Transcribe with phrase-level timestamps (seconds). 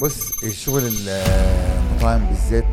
[0.00, 2.64] بص الشغل المطاعم بالذات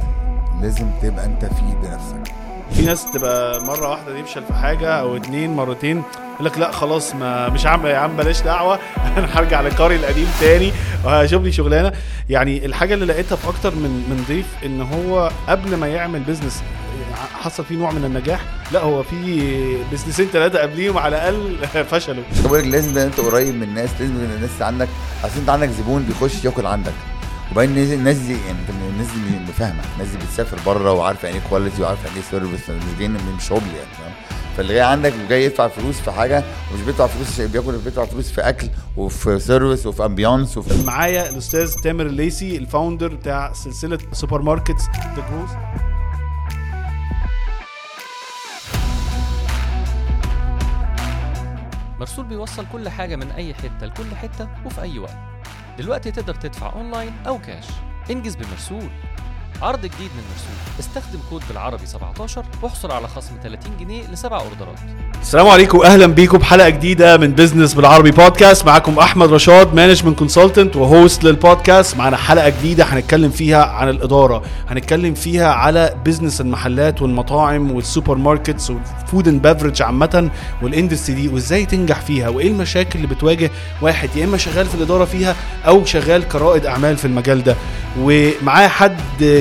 [0.62, 2.34] لازم تبقى انت فيه بنفسك
[2.76, 6.03] في ناس تبقى مرة واحدة تفشل في حاجة أو اتنين مرتين
[6.33, 8.79] يقول لك لا خلاص ما مش عم يا عم بلاش دعوة
[9.17, 10.71] أنا هرجع للقري القديم تاني
[11.05, 11.91] وهشوف لي شغلانة.
[12.29, 16.64] يعني الحاجة اللي لقيتها في أكتر من من ضيف إن هو قبل ما يعمل بيزنس
[17.34, 18.39] حصل فيه نوع من النجاح.
[18.71, 21.57] لا هو في بزنسين ثلاثة قبليهم على الأقل
[21.91, 22.23] فشلوا.
[22.32, 24.88] مش بقول لك لازم أنت قريب من الناس لازم الناس عندك
[25.25, 26.94] أصل أنت عندك زبون بيخش ياكل عندك.
[27.52, 28.57] وبعدين الناس- الناس دي يعني
[28.93, 29.07] الناس
[29.47, 32.93] دي فاهمه الناس دي بتسافر بره وعارفه يعني إيه quality وعارفه يعني إيه service مش
[32.97, 34.11] جايين من شغل يعني فاهم؟
[34.57, 36.43] فاللي جاي عندك وجاي يدفع فلوس في حاجة
[36.73, 41.29] ومش بيدفع فلوس عشان بياكل بيدفع فلوس في أكل وفي service وفي ambiance وفي معايا
[41.29, 44.84] الأستاذ تامر الليسي ال founder بتاع سلسلة supermarkets
[45.16, 45.49] The Groce
[51.99, 55.17] مرسول بيوصل كل حاجة من أي حتة لكل حتة وفي أي وقت.
[55.77, 57.66] دلوقتي تقدر تدفع أونلاين أو كاش
[58.12, 58.90] انجز بمرسول.
[59.61, 64.75] عرض جديد من مرسول استخدم كود بالعربي 17 واحصل على خصم 30 جنيه لسبع orderات.
[65.22, 70.75] السلام عليكم واهلا بيكم بحلقه جديدة من بزنس بالعربي بودكاست معاكم أحمد رشاد management consultant
[70.75, 74.44] و host لل podcast معانا حلقة جديدة هنتكلم فيها عن الإدارة.
[74.69, 80.30] هنتكلم فيها على business المحلات والمطاعم وال supermarkets وال food and beverage عامة
[80.61, 84.75] وال industry دي وإزاي تنجح فيها وإيه المشاكل اللي بتواجه واحد يا إما شغال في
[84.75, 85.35] الإدارة فيها
[85.67, 87.55] أو شغال كرائد أعمال في المجال ده.
[88.00, 88.97] ومعايا حد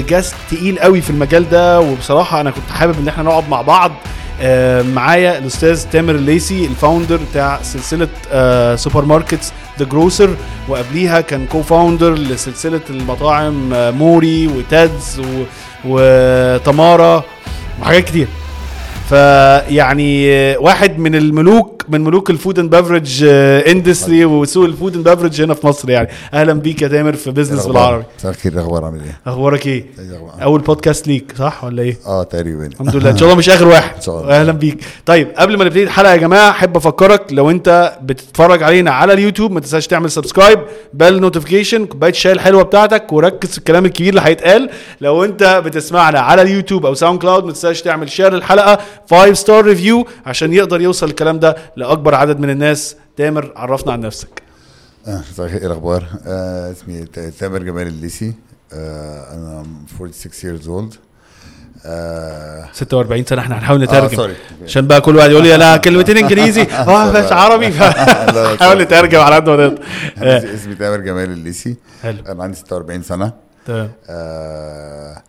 [0.06, 3.92] guest تقيل قوي في المجال ده وبصراحة أنا كنت حابب إن إحنا نقعد مع بعض.
[4.40, 8.08] آه، معايا الأستاذ تامر الليسي ال founder بتاع سلسلة
[8.76, 10.36] supermarkets The Grocer
[10.68, 15.22] وقبليها كان co-founder لسلسلة المطاعم آه، موري وتادز
[15.84, 17.22] وتمارا
[17.82, 18.28] وحاجات كتير.
[19.08, 20.26] فيعني
[20.56, 25.42] واحد من الملوك من ملوك ال food and beverage industry وسوق ال food and beverage
[25.42, 26.08] هنا في مصر يعني.
[26.34, 28.04] أهلا بيك يا تامر في بزنس بالعربي.
[28.18, 32.22] مساء الخير الأخبار؟ عامل إيه؟ أخبارك إيه؟ إيه؟ أول بودكاست ليك صح ولا إيه؟ آه
[32.22, 32.66] تقريبا.
[32.66, 33.10] الحمد لله.
[33.10, 33.94] إن شاء الله مش آخر واحد.
[33.96, 34.40] إن شاء الله.
[34.40, 34.84] أهلا بيك.
[35.06, 39.52] طيب قبل ما نبتدي الحلقة يا جماعة أحب أفكرك لو أنت بتتفرج علينا على اليوتيوب
[39.52, 40.58] ما تنساش تعمل subscribe
[40.92, 44.70] bell notification كوباية الشاي الحلوة بتاعتك وركز في الكلام الكبير اللي هيتقال.
[45.00, 48.78] لو أنت بتسمعنا على اليوتيوب أو ساوند كلاود ما تنساش تعمل share للحلقة.
[49.10, 52.96] 5 star review عشان يقدر يوصل الكلام ده لأكبر عدد من الناس.
[53.16, 54.42] تامر عرفنا عن نفسك.
[55.06, 57.04] آه، مساء الخير إيه الأخبار؟ آه اسمي
[57.40, 58.34] تامر جمال الليثي.
[58.72, 59.66] آه أنا
[59.98, 60.96] 46 years old.
[61.86, 64.16] آه 46 سنة إحنا هنحاول آه نترجم.
[64.16, 64.34] sorry
[64.64, 66.62] عشان بقى كل واحد يقول لي لا كلمتين إنجليزي.
[66.72, 67.68] آه بس عربي.
[67.78, 69.82] لا، حاول نترجم على قد ما نقدر.
[70.18, 71.76] اسمي- اسمي تامر جمال الليثي.
[72.02, 72.16] حلو.
[72.28, 73.32] أنا عندي 46 سنة.
[73.66, 73.90] تمام.
[74.08, 75.22] آه آه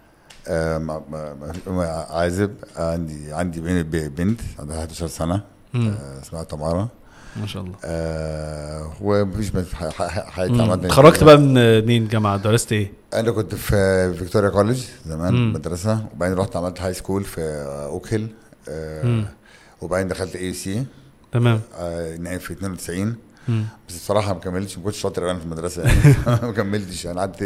[2.10, 3.62] عازب عندي عندي
[4.10, 5.42] بنت عندها 11 سنة.
[5.76, 6.88] آه اسمها تمارا
[7.36, 9.52] ما شاء الله آه ومفيش
[10.28, 10.62] حياتي مم.
[10.62, 11.54] عامة اتخرجت بقى من
[11.86, 15.54] منين جامعه درست إيه؟ أنا كنت في Victoria College زمان مم.
[15.54, 17.42] مدرسة وبعدين رحت عملت high school في
[17.92, 18.28] Oak Hill
[18.70, 19.26] آه.
[19.82, 20.86] وبعدين دخلت AUC
[21.32, 23.16] تمام آه في 92 مم.
[23.90, 26.16] بس الصراحة ما كملتش ما كنتش شاطر أنا في المدرسة يعني.
[26.48, 27.38] ما كملتش أنا قعدت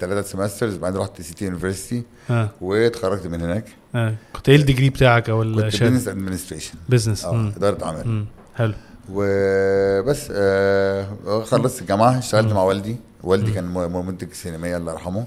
[0.00, 2.50] ثلاثة semesters بعدين رحت City University آه.
[2.60, 3.64] واتخرجت من هناك.
[3.94, 4.14] آه.
[4.36, 8.24] كنت إيه ال degree بتاعك أو كنت الشهادة؟ business administration business آه إدارة أعمال.
[8.56, 8.74] حلو.
[9.12, 11.06] وبس آه
[11.44, 12.96] خلصت الجامعة اشتغلت مع والدي.
[13.22, 13.64] والدي كان
[14.06, 15.26] منتج سينمائي الله يرحمه.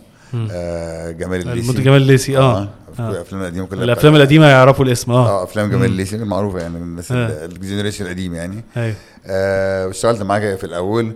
[0.51, 1.59] آه جمال الليثي.
[1.69, 2.67] المنتج جمال الليثي آه.
[2.99, 5.29] آه الأفلام القديمة كلها الأفلام القديمة يعرفوا الاسم آه.
[5.29, 5.85] آه أفلام جمال مم.
[5.85, 7.45] الليثي معروفة يعني الناس آه.
[7.45, 8.63] ال generation القديم يعني.
[8.77, 8.95] أيوه.
[9.27, 11.13] آه واشتغلت معاه في الأول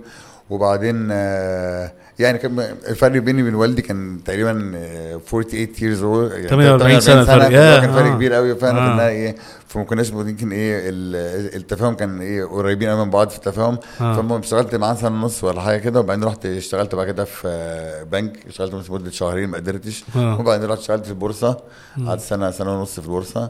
[0.49, 6.47] وبعدين آه يعني كان الفرق بيني وبين والدي كان تقريبا آه، 48 years old يعني
[6.47, 7.49] 48 سنة الفرق.
[7.49, 8.15] كان فرق آه.
[8.15, 8.93] كبير قوي فانا آه.
[8.93, 9.35] كنا إيه
[9.67, 14.15] فما كناش ممكن إيه ال- التفاهم كان إيه قريبين قوي من بعض في التفاهم آه.
[14.15, 18.03] فما اشتغلت معاه سنة ونص ولا حاجة كده وبعدين رحت اشتغلت بعد كده في آه،
[18.03, 20.39] بنك اشتغلت مدة شهرين ما قدرتش آه.
[20.39, 21.57] وبعدين رحت اشتغلت في البورصه
[22.07, 23.49] قعدت سنة سنة ونص في البورصة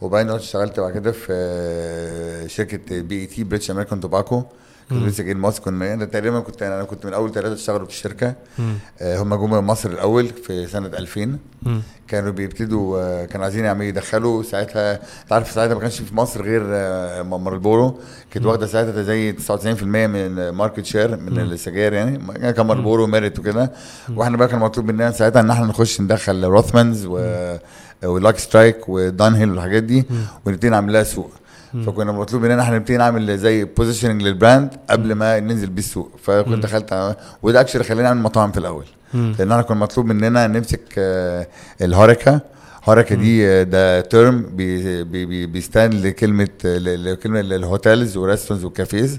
[0.00, 4.42] وبعدين رحت اشتغلت بعد كده في آه، شركة BAT British American Tobacco
[4.90, 7.92] كنت لسه جاي مصر كنا أنا تقريبا كنت أنا كنت من أول ثلاثة اشتغلوا في
[7.92, 8.34] الشركة.
[9.00, 11.82] آه، هم جم مصر الأول في سنة 2000 مم.
[12.08, 14.42] كانوا بيبتدوا آه، كانوا عايزين يعملوا يدخلوا.
[14.42, 18.00] ساعتها أنت عارف ساعتها ما كانش في مصر غير آه، مارلبورو.
[18.30, 22.18] كانت واخدة ساعتها زي 99% من market share من السجاير يعني.
[22.18, 23.72] ما- كان مارلبورو ميريت وكده.
[24.16, 27.18] وإحنا بقى كان مطلوب مننا ساعتها إن إحنا نخش ندخل روثمانز و
[28.04, 30.04] ولاكي سترايك ودانهيل والحاجات دي.
[30.46, 31.30] ونبتدي نعمل لها سوق.
[31.86, 36.10] فكنا مطلوب مننا إحنا نبتدي نعمل زي positioning لل brand قبل ما ننزل بيه السوق
[36.22, 38.84] فكنت دخلت وده actually خلاني اعمل مطاعم في الأول.
[39.14, 41.46] لأن أنا كان مطلوب مننا نمسك آه،
[41.82, 42.40] ال HoReCa
[42.82, 48.20] حركه دي آه، ده term بي بي بي بي stand لكلمة لكلمة لل hotels و
[48.20, 49.18] restaurants وال cafes.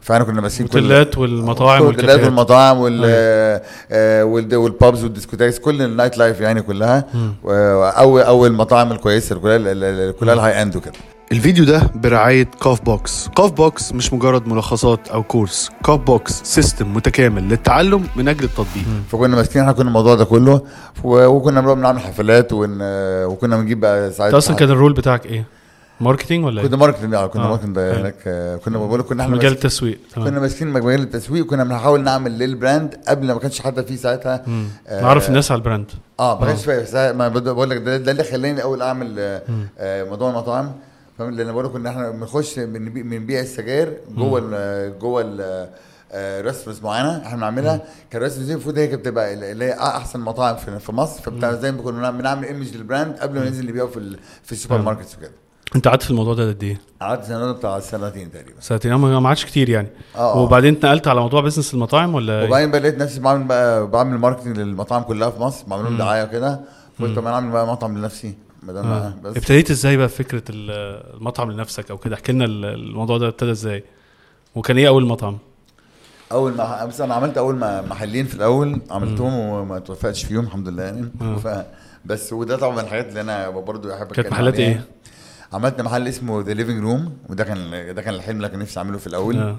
[0.00, 2.20] فاحنا كنا ماسكين كل ال hotelات والمطاعم والكافيهات.
[2.24, 3.62] والمطاعم وال أيوة.
[3.90, 4.24] آه،
[4.56, 7.04] وال pubs وال discotheques كل ال nightlife يعني كلها.
[7.44, 10.94] أول أول المطاعم الكويسة كلها كلها ال high end وكده.
[11.32, 16.94] الفيديو ده برعاية كوف بوكس كوف بوكس مش مجرد ملخصات أو course كوف بوكس system
[16.94, 20.60] متكامل للتعلم من أجل التطبيق فكنا ماسكين إحنا كنا الموضوع ده كله
[21.04, 22.78] وكنا بنروح بنعمل حفلات ون...
[23.26, 25.44] وكنا بنجيب بقى أنت ساعتها أصلا كان ال role بتاعك إيه؟
[26.00, 27.48] marketing ولا كنا إيه؟ ماركتنج آه كنا آه.
[27.48, 27.90] marketing حلو.
[27.92, 31.44] هناك آه، كنا بقول لك كنا إحنا مجال ماسكين التسويق كنا تمام ماسكين مجال التسويق
[31.44, 34.66] وكنا بنحاول نعمل لل brand قبل ما كانش حتى فيه ساعتها مم.
[34.88, 35.86] آه، نعرف الناس على ال brand
[36.20, 36.46] آه ما آه.
[36.46, 39.42] كانش فيه ساعة- ما بد- بقول لك ده, ده اللي خلاني أول أعمل آه،
[39.78, 40.72] آه، موضوع المطاعم
[41.18, 45.68] فاهم؟ لأن بقول لك إن إحنا بنخش بنبيع السجاير جوه ال جوه ال
[46.44, 47.80] restaurants معينة إحنا بنعملها.
[48.14, 51.22] restaurants دي المفروض هي بتبقى اللي هي أحسن مطاعم في في مصر.
[51.22, 54.74] فبتاع زي ما كنا بنعمل image لل brand قبل ما ننزل نبيعه في في السوبر
[54.76, 54.84] فاهم.
[54.84, 55.30] markets وكده.
[55.76, 58.60] أنت قعدت في الموضوع ده قد إيه؟ قعدت سنه بتاع سنتين تقريبا.
[58.60, 58.94] سنتين.
[58.94, 59.88] ما عادش كتير يعني.
[60.16, 63.86] آه وبعدين اتنقلت على موضوع business المطاعم ولا إيه؟ وبعدين بقى لقيت نفسي بعمل بقى
[63.86, 65.98] بعمل marketing للمطاعم كلها في مصر بعمل لهم.
[65.98, 66.60] دعاية وكده.
[67.00, 68.34] قلت طب أنا أعمل بقى مطعم لنفسي.
[68.66, 69.14] ما دام آه.
[69.24, 73.28] بس ابتديت إزاي بقى فكرة ال- المطعم لنفسك أو كده احكي لنا ال- الموضوع ده
[73.28, 73.84] ابتدى إزاي
[74.54, 75.38] وكان إيه أول مطعم
[76.32, 80.68] أول ما بس أنا عملت أول ما محلين في الأول عملتهم وما توفقتش فيهم الحمد
[80.68, 81.36] لله يعني مم.
[81.38, 81.48] ف...
[82.04, 84.58] بس وده طبعا من الحاجات اللي أنا برضو أحب كانت محلات.
[84.58, 84.84] إيه
[85.52, 88.98] عملت محل اسمه The Living Room وده كان ده كان الحلم اللي كان نفسي أعمله
[88.98, 89.56] في الأول آه.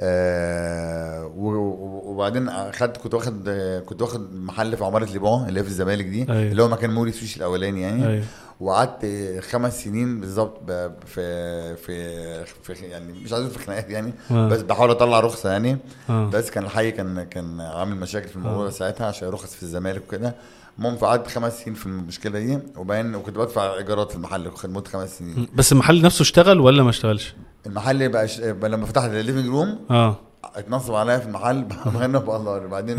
[0.00, 3.48] آه وبعدين اخدت كنت واخد
[3.86, 6.50] كنت واخد محل في عمارة ليبون اللي هي في الزمالك دي أيوة.
[6.52, 8.24] اللي هو مكان Mori Sushi الأولاني يعني أيوه
[8.62, 9.06] وقعدت
[9.50, 10.60] خمس سنين بالظبط
[11.06, 14.48] في في في يعني مش عايز في خناقات يعني آه.
[14.48, 15.78] بس بحاول أطلع رخصة يعني.
[16.10, 16.30] آه.
[16.30, 20.02] بس كان الحقيقة كان كان عامل مشاكل في الموضوع ده ساعتها عشان رخص في الزمالك
[20.08, 20.34] وكده.
[20.78, 25.18] المهم فقعدت خمس سنين في المشكلة دي وبعدين وكنت بدفع إيجارات في المحل خدمت خمس
[25.18, 25.46] سنين.
[25.54, 27.34] بس المحل نفسه اشتغل ولا ما اشتغلش؟
[27.66, 28.40] المحل بقى, ش...
[28.40, 30.16] بقى لما فتحت ال Living Room آه.
[30.44, 32.96] اتنصب عليا في المحل بغنى بالله بعدين.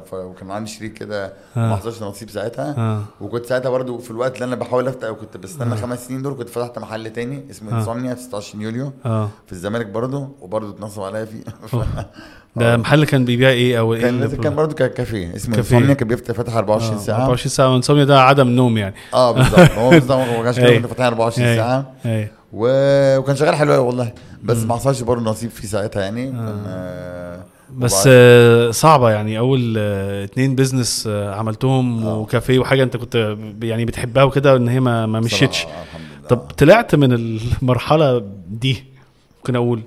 [0.00, 0.14] ف...
[0.14, 1.32] وكان عندي شريك كده.
[1.56, 2.74] ما حصلش نصيب ساعتها.
[2.78, 6.34] آه وكنت ساعتها برضو في الوقت اللي أنا بحاول افتح وكنت بستنى خمس سنين دول
[6.34, 7.78] كنت فتحت محل تاني اسمه.
[7.78, 8.92] Insomnia في 16 يوليو.
[9.06, 11.42] آه في الزمالك برضو وبرضو اتنصب عليا فيه.
[12.56, 15.36] ده محل كان بيبيع إيه أو إيه كان اللي- كان برضو كان كافيه.
[15.36, 15.76] اسمه كافيه.
[15.76, 17.16] Insomnia كان بيفتح فتح 24 آه، ساعة.
[17.22, 18.94] 24 ساعة و insomnia ده عدم نوم يعني.
[19.14, 19.70] آه بالظبط.
[19.70, 20.78] هو بالظبط ما كانش أي.
[20.78, 21.56] كده فاتحين 24 أي.
[21.56, 21.92] ساعة.
[22.06, 22.32] إيه.
[22.56, 22.68] و...
[23.18, 24.12] وكان شغال حلو والله.
[24.42, 26.26] بس ما حصلش برضه نصيب فيه ساعتها يعني.
[26.30, 27.44] كان آه
[27.76, 29.38] بس آه، صعبة يعني.
[29.38, 32.18] أول آه، اتنين بزنس آه، عملتهم آه.
[32.18, 35.64] وكافيه وحاجة أنت كنت يعني بتحبها وكده إن هي ما ما مشيتش.
[35.64, 38.84] آه، طب طلعت من المرحلة دي
[39.38, 39.82] ممكن أقول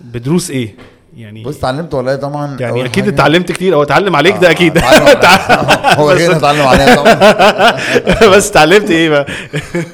[0.00, 0.74] بدروس إيه؟
[1.16, 3.74] يعني بص اتعلمت والله طبعا يعني أكيد اتعلمت كتير.
[3.74, 4.78] أو اتعلم عليك ده آه، أكيد.
[5.98, 7.16] هو غير اتعلم عليا طبعا.
[8.36, 9.26] بس اتعلمت إيه بقى؟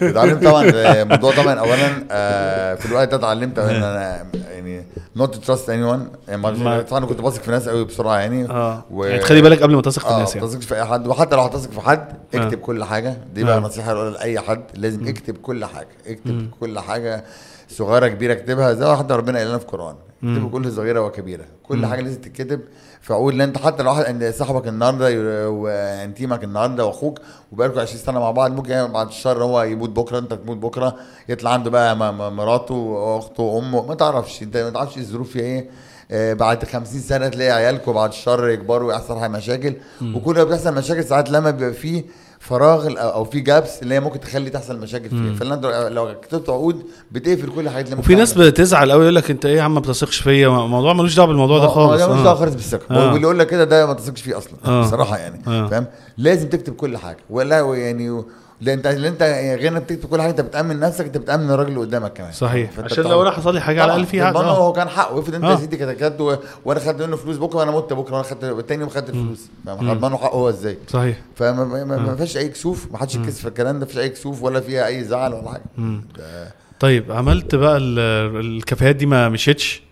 [0.02, 0.64] اتعلمت طبعا
[1.02, 4.86] الموضوع طبعا اولا آه، في الوقت ده اتعلمت إن أنا يعني
[5.16, 8.50] not trust anyone ما- طبعا كنت بثق في ناس قوي بسرعة يعني.
[8.50, 8.84] آه.
[8.90, 10.52] و- يعني تخلي بالك قبل ما تثق في الناس ما يعني.
[10.52, 11.06] تثقش في أي حد.
[11.06, 12.38] وحتى لو هتثق في حد آه.
[12.46, 13.16] اكتب كل حاجة.
[13.34, 13.60] دي بقى آه.
[13.60, 14.62] نصيحة اقولها لأي حد.
[14.74, 15.88] لازم اكتب كل حاجة.
[16.06, 17.24] اكتب كل حاجة
[17.70, 19.94] صغيرة كبيرة اكتبها زي ما حتى ربنا قال لنا في القرآن.
[20.24, 21.44] اكتبوا كل صغيرة وكبيرة.
[21.62, 22.60] كل حاجة لازم تتكتب
[23.00, 23.38] في عقول.
[23.38, 27.18] لأن أنت حتى لو واحد صاحبك النهارده وأنتيمك النهارده وأخوك
[27.52, 30.96] وبقالكوا 20 سنة مع بعض ممكن يعني بعد الشهر هو يموت بكرة أنت تموت بكرة
[31.28, 31.96] يطلع عنده بقى
[32.32, 35.70] مراته واخته وامه ما تعرفش أنت ما تعرفش الظروف فيها إيه.
[36.10, 39.74] بعد 50 سنة تلاقي عيالكم بعد الشر يكبروا ويحصل حاجة مشاكل
[40.14, 42.04] وكل ما بيحصل مشاكل ساعات لما بيبقى فيه
[42.40, 46.82] فراغ أو في جابس اللي هي ممكن تخلي تحصل مشاكل فيها فانت لو كتبت عقود
[47.12, 48.32] بتقفل كل الحاجات اللي وفي ناس.
[48.38, 51.58] بتزعل قوي يقول لك أنت إيه يا عم ما بتثقش فيا الموضوع ملوش دعوة بالموضوع
[51.58, 52.24] ده ما خالص مش آه.
[52.24, 53.06] دعوة خالص بالثقه آه.
[53.06, 54.80] واللي يقول لك كده ده ما تثقش فيه أصلا آه.
[54.82, 55.66] بصراحة يعني آه.
[55.68, 55.86] فاهم
[56.18, 58.22] لازم تكتب كل حاجة ولا يعني
[58.60, 59.22] لأن انت لأن انت
[59.60, 62.32] غير انك بتكتب كل حاجة انت بتأمن نفسك انت بتأمن الراجل اللي قدامك كمان.
[62.32, 62.70] صحيح.
[62.78, 64.58] عشان لو أنا حصل لي حاجة على الأقل في حاجة تضمنه آه.
[64.58, 65.18] هو كان حقه.
[65.18, 65.50] افرض انت آه.
[65.50, 68.80] يا سيدي كتبت و- وأنا خدت منه فلوس بكرة وأنا مت بكرة وأنا خدت التاني
[68.80, 70.78] يوم خدت الفلوس؟ هضمنه حقه هو إزاي.
[70.88, 71.16] صحيح.
[71.36, 73.98] فما ما, ما, ما فيش أي كسوف ما حدش يتكسف في الكلام ده ما فيش
[73.98, 75.62] أي كسوف ولا فيها أي زعل ولا حاجة.
[76.18, 79.82] ده- طيب عملت بقى ال- الكافيهات دي ما مشيتش؟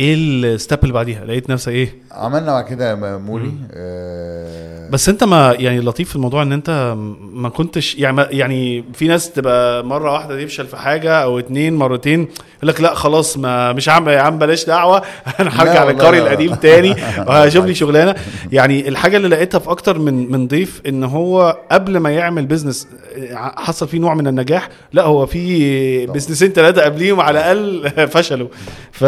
[0.00, 5.24] إيه ال step اللي بعديها؟ لقيت نفسك إيه؟ عملنا بعد كده Mori آه بس انت
[5.24, 10.12] ما يعني لطيف في الموضوع ان انت ما كنتش يعني يعني في ناس تبقى مرة
[10.12, 12.28] واحدة يفشل في حاجة أو اتنين مرتين
[12.64, 15.02] يقول لك لا خلاص ما مش عم يا عم بلاش دعوة.
[15.40, 16.26] أنا هرجع لل career لا.
[16.26, 16.96] القديم تاني.
[17.28, 18.14] وهشوف لي شغلانة.
[18.52, 22.88] يعني الحاجة اللي لقيتها في أكتر من من ضيف إن هو قبل ما يعمل business
[23.36, 24.68] حصل فيه نوع من النجاح.
[24.92, 28.48] لا هو في بيزنسين ثلاثة قبليهم على الأقل فشلوا.
[28.92, 29.04] ف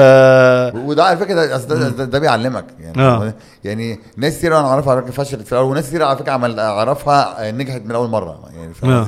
[0.77, 2.65] وده على فكرة ده, ده, ده, بيعلمك.
[2.81, 3.35] يعني آه.
[3.65, 7.83] يعني ناس كتير أنا أعرفها فشلت في الأول وناس كتير على فكرة عمل اعرفها نجحت
[7.85, 8.39] من أول مرة.
[8.57, 9.07] يعني فاهم آه.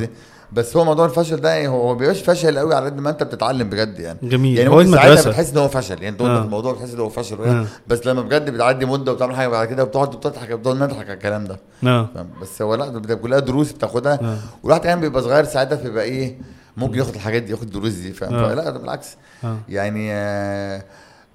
[0.53, 3.23] بس هو موضوع الفشل ده يعني هو ما بيبقاش فشل قوي على قد ما انت
[3.23, 6.39] بتتعلم بجد يعني جميل يعني هو ساعتها بتحس إن هو فشل يعني أنت وانت آه.
[6.41, 7.67] في الموضوع بتحس إن هو فشل آه.
[7.87, 11.45] بس لما بجد بتعدي مدة وبتعمل حاجة بعد كده وبتقعد بتضحك بتقعد نضحك على الكلام
[11.45, 14.39] ده فاهم؟ بس هو لا كلها دروس بتاخدها آه.
[14.63, 16.39] والواحد كمان بيبقى صغير ساعتها فيبقى إيه
[16.77, 18.49] ممكن ياخد الحاجات دي ياخد الدروس دي فاهم آه.
[18.49, 19.07] فلا ده بالعكس
[19.45, 20.83] آه يعني آه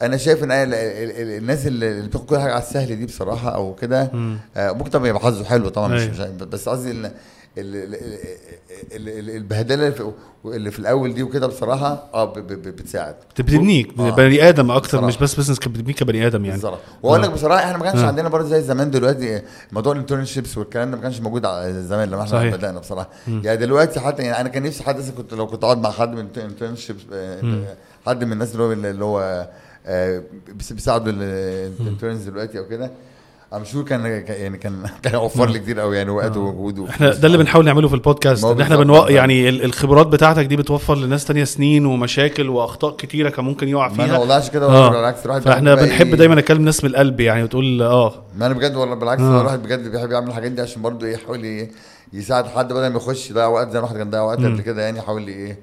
[0.01, 3.50] أنا شايف إن ال- ال- ال- الناس اللي بتاخد كل حاجة على السهل دي بصراحة
[3.50, 4.12] أو كده.
[4.58, 6.12] آه ممكن طبعا يبقى حظه حلو طبعا مش, أيوة.
[6.12, 7.10] مش بس قصدي
[7.58, 9.94] ال- ال- ال- ال- ال- البهدلة
[10.46, 14.10] اللي في- الأول دي وكده بصراحة آه ب- ب- ب- بتساعد بتبنيك آه.
[14.10, 15.08] بني آدم أكتر بصراحة.
[15.08, 17.24] مش بس business بتبنيك كبني آدم يعني بالظبط وأقول آه.
[17.28, 18.08] لك بصراحة إحنا ما كانش آه.
[18.08, 19.42] عندنا برضه زي زمان دلوقتي
[19.72, 22.56] موضوع ال internships والكلام ده ما كانش موجود زمان لما إحنا صحيح.
[22.56, 25.92] بدأنا بصراحة يعني دلوقتي حتى يعني أنا كان نفسي حد كنت لو كنت أقعد مع
[25.92, 27.02] حد من ال internships
[28.08, 29.48] حد من الناس اللي هو اللي هو
[29.86, 32.92] آه، بيس- بيساعدوا ال interns دلوقتي أو كده
[33.56, 37.28] I'm sure كان يعني كان كان هيوفر لي كتير قوي يعني وقت ومجهود إحنا ده
[37.28, 38.76] اللي بنحاول نعمله في البودكاست إن إحنا.
[38.78, 43.68] بنوق يعني ال- الخبرات بتاعتك دي بتوفر لناس تانية سنين ومشاكل وأخطاء كتيرة كان ممكن
[43.68, 44.90] يقع ما أنا فيها والله عشان كده آه.
[44.90, 48.54] بالعكس الواحد فإحنا بنحب إيه- دايما نكلم ناس من القلب يعني وتقول آه ما أنا
[48.54, 49.42] بجد والله بالعكس آه.
[49.42, 51.68] الواحد بجد بيحب يعمل الحاجات دي عشان برضه إيه يحاول
[52.14, 54.82] يساعد حد بدل ما يخش يضيع وقت زي ما الواحد كان ضيع وقت قبل كده
[54.82, 55.58] يعني يحاول إيه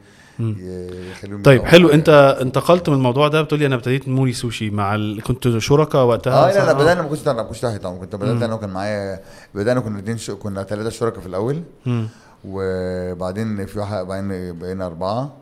[1.10, 1.88] يخليهم طيب حلو.
[1.88, 5.22] انت انتقلت من الموضوع ده بتقولي أنا ابتديت موري سوشي مع ال...
[5.22, 8.16] كنت شركاء وقتها؟ آه لا لا؟ بدأنا ما كنتش أنا ما كنتش تحت طبعا كنت
[8.16, 9.20] بدأت أنا وكان معايا
[9.54, 11.62] بدأنا كنا اتنين شو كنا ثلاثة شركاء في الأول.
[11.86, 12.08] مم.
[12.44, 15.32] وبعدين في واحد بعدين بقينا أربعة.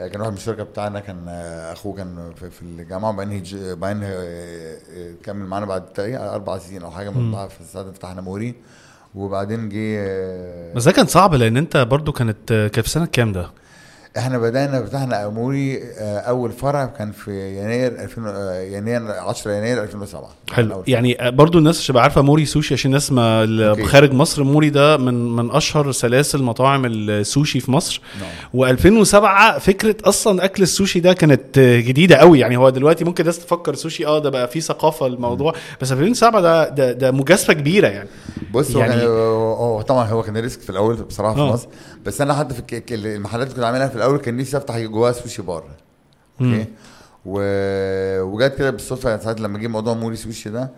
[0.00, 3.72] آه، كان واحد من الشركة بتاعنا كان آه، أخوه كان في, في الجامعة وبعدين هيج-
[3.78, 4.12] بعدين آه،
[4.96, 7.10] آه، كمل معانا بعد تقريبا أربع سنين أو حاجة.
[7.10, 8.54] من في الساعة فتحنا موري
[9.14, 13.32] وبعدين جه آه، بس ده كان صعب لأن أنت برضو كانت كان في سنة كام
[13.32, 13.50] ده؟
[14.18, 19.82] إحنا بدأنا فتحنا أموري آه، أول فرع كان في يناير 2000 آه، يناير 10 يناير
[19.82, 20.82] 2007 كان حلو.
[20.86, 23.84] يعني برضو الناس تبقى عارفة موري سوشي عشان الناس ما.
[23.86, 28.00] خارج مصر موري ده من من أشهر سلاسل مطاعم السوشي في مصر.
[28.20, 28.76] نعم.
[28.76, 32.38] و2007 فكرة أصلا أكل السوشي ده كانت جديدة قوي.
[32.40, 35.52] يعني هو دلوقتي ممكن الناس تفكر سوشي آه ده بقى فيه ثقافة الموضوع.
[35.80, 38.08] بس 2007 ده ده, ده مجازفة كبيرة يعني.
[38.52, 41.52] بص هو يعني- هو طبعا هو كان risk في الأول بصراحة في آه.
[41.52, 41.68] مصر.
[42.06, 45.42] بس أنا حتى في المحلات اللي كنت عاملها في الأول كان نفسي أفتح جواها sushi
[45.42, 45.64] bar.
[46.40, 46.66] okay؟
[47.26, 47.40] و...
[48.22, 50.70] وجت كده بالصدفة ساعات لما جه موضوع Mori Sushi ده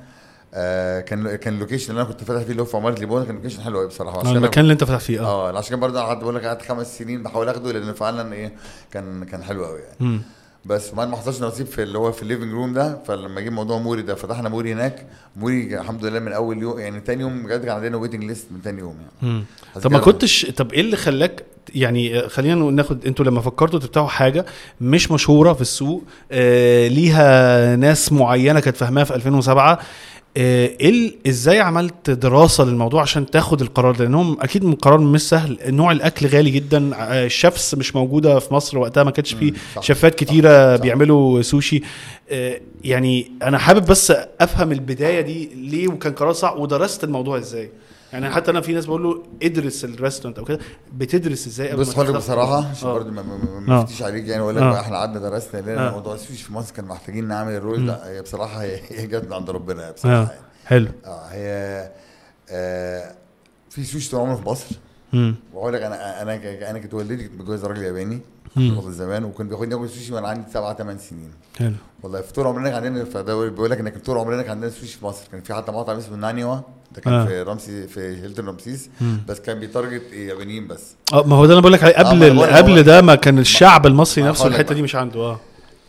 [0.54, 3.24] آه كان كان ال location اللي أنا كنت فاتح فيه اللي هو في عمارة ليبون
[3.24, 4.16] كان location حلو قوي بصراحة.
[4.16, 5.50] آه، عشان المكان اللي أنت فتح فيه آه.
[5.50, 8.52] آه عشان كده برضه قعدت بقول لك قعدت خمس سنين بحاول آخده لأن فعلا إيه
[8.90, 10.20] كان كان حلو قوي يعني.
[10.68, 13.50] بس وبعدين ما حصلش نصيب في اللي هو في ال Living Room ده فلما جه
[13.50, 15.06] موضوع Mori ده فتحنا Mori هناك.
[15.36, 18.62] Mori الحمد لله من أول يوم يعني تاني يوم بجد كان عندنا waiting list من
[18.62, 19.44] تاني يوم يعني.
[19.82, 21.44] طب ما كنتش طب إيه اللي خلاك
[21.74, 24.46] يعني خلينا ناخد أنتوا لما فكرتوا تفتحوا حاجة
[24.80, 29.78] مش مشهورة في السوق آه ليها ناس معينة كانت فاهماها في 2007 آه،
[30.38, 35.58] إيه إزاي عملت دراسة للموضوع عشان تاخد القرار ده؟ لأنهم أكيد من قرار مش سهل.
[35.66, 36.90] نوع الأكل غالي جدا.
[36.94, 39.52] آه، ال chefs مش موجودة في مصر وقتها ما كانش فيه.
[39.80, 40.82] شيفات كتيرة صح.
[40.82, 41.82] بيعملوا سوشي.
[42.30, 47.70] آه، يعني أنا حابب بس أفهم البداية دي ليه وكان قرار صعب ودرست الموضوع إزاي؟
[48.12, 50.58] يعني حتى أنا في ناس بقول له ادرس ال restaurant أو كده
[50.94, 52.92] بتدرس إزاي قبل بص تفتح؟ بصراحة عشان آه.
[52.92, 53.82] برضه ما- ما- ما آه.
[53.82, 54.80] افتيش عليك يعني أقول لك آه.
[54.80, 55.90] إحنا قعدنا درسنا لأن آه.
[55.90, 59.32] موضوع السوشي في مصر كان محتاجين نعمل ال roll لا هي بصراحة هي جت من
[59.32, 60.40] عند ربنا يعني بصراحة يعني.
[60.66, 61.90] حلو آه هي
[62.50, 63.14] آه
[63.70, 64.66] في سوشي طول عمره في مصر.
[65.54, 68.20] وأقول لك أنا أنا ك- أنا كانت والدتي كانت متجوزة راجل ياباني.
[68.56, 72.46] من زمان وكان بياخدني اكل سوشي وأنا عندي سبعة ثمان سنين حلو والله في طول
[72.46, 75.40] عمرنا كان عندنا بيقول لك ان كان طول عمرنا كان عندنا سوشي في مصر كان
[75.40, 76.56] في حتى مطعم اسمه نانيوا
[76.94, 77.24] ده كان آه.
[77.26, 78.88] في رمسي في هيلتون رمسيس.
[79.28, 82.02] بس كان بي target يابانيين بس آه ما هو ده أنا بقول لك عليه آه،
[82.02, 84.74] قبل قبل ده ما كان الشعب المصري نفسه الحتة.
[84.74, 85.40] دي مش عنده آه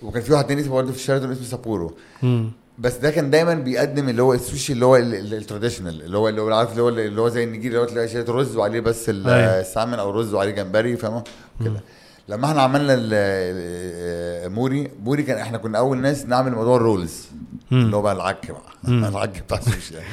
[0.04, 2.52] وكان في واحد تاني اسمه برضه في شيراتون اسمه سابورو مم.
[2.80, 6.18] بس ده كان دايما بيقدم اللي هو السوشي اللي هو ال- ال- ال traditional اللي
[6.18, 8.56] هو اللي هو عارف اللي هو اللي هو زي النجيري اللي هو تلاقي شوية رز
[8.56, 9.60] وعليه بس ال- أيوة.
[9.60, 11.24] السالمون أو رز وعليه جمبري فاهم
[11.64, 11.82] كده
[12.30, 16.85] لما إحنا عملنا ال- ال- موري موري كان إحنا كنا أول ناس نعمل موضوع ال
[16.85, 17.28] rolls.
[17.72, 18.62] اللي هو بقى العك بقى.
[19.10, 20.08] العك بتاع السوشي يعني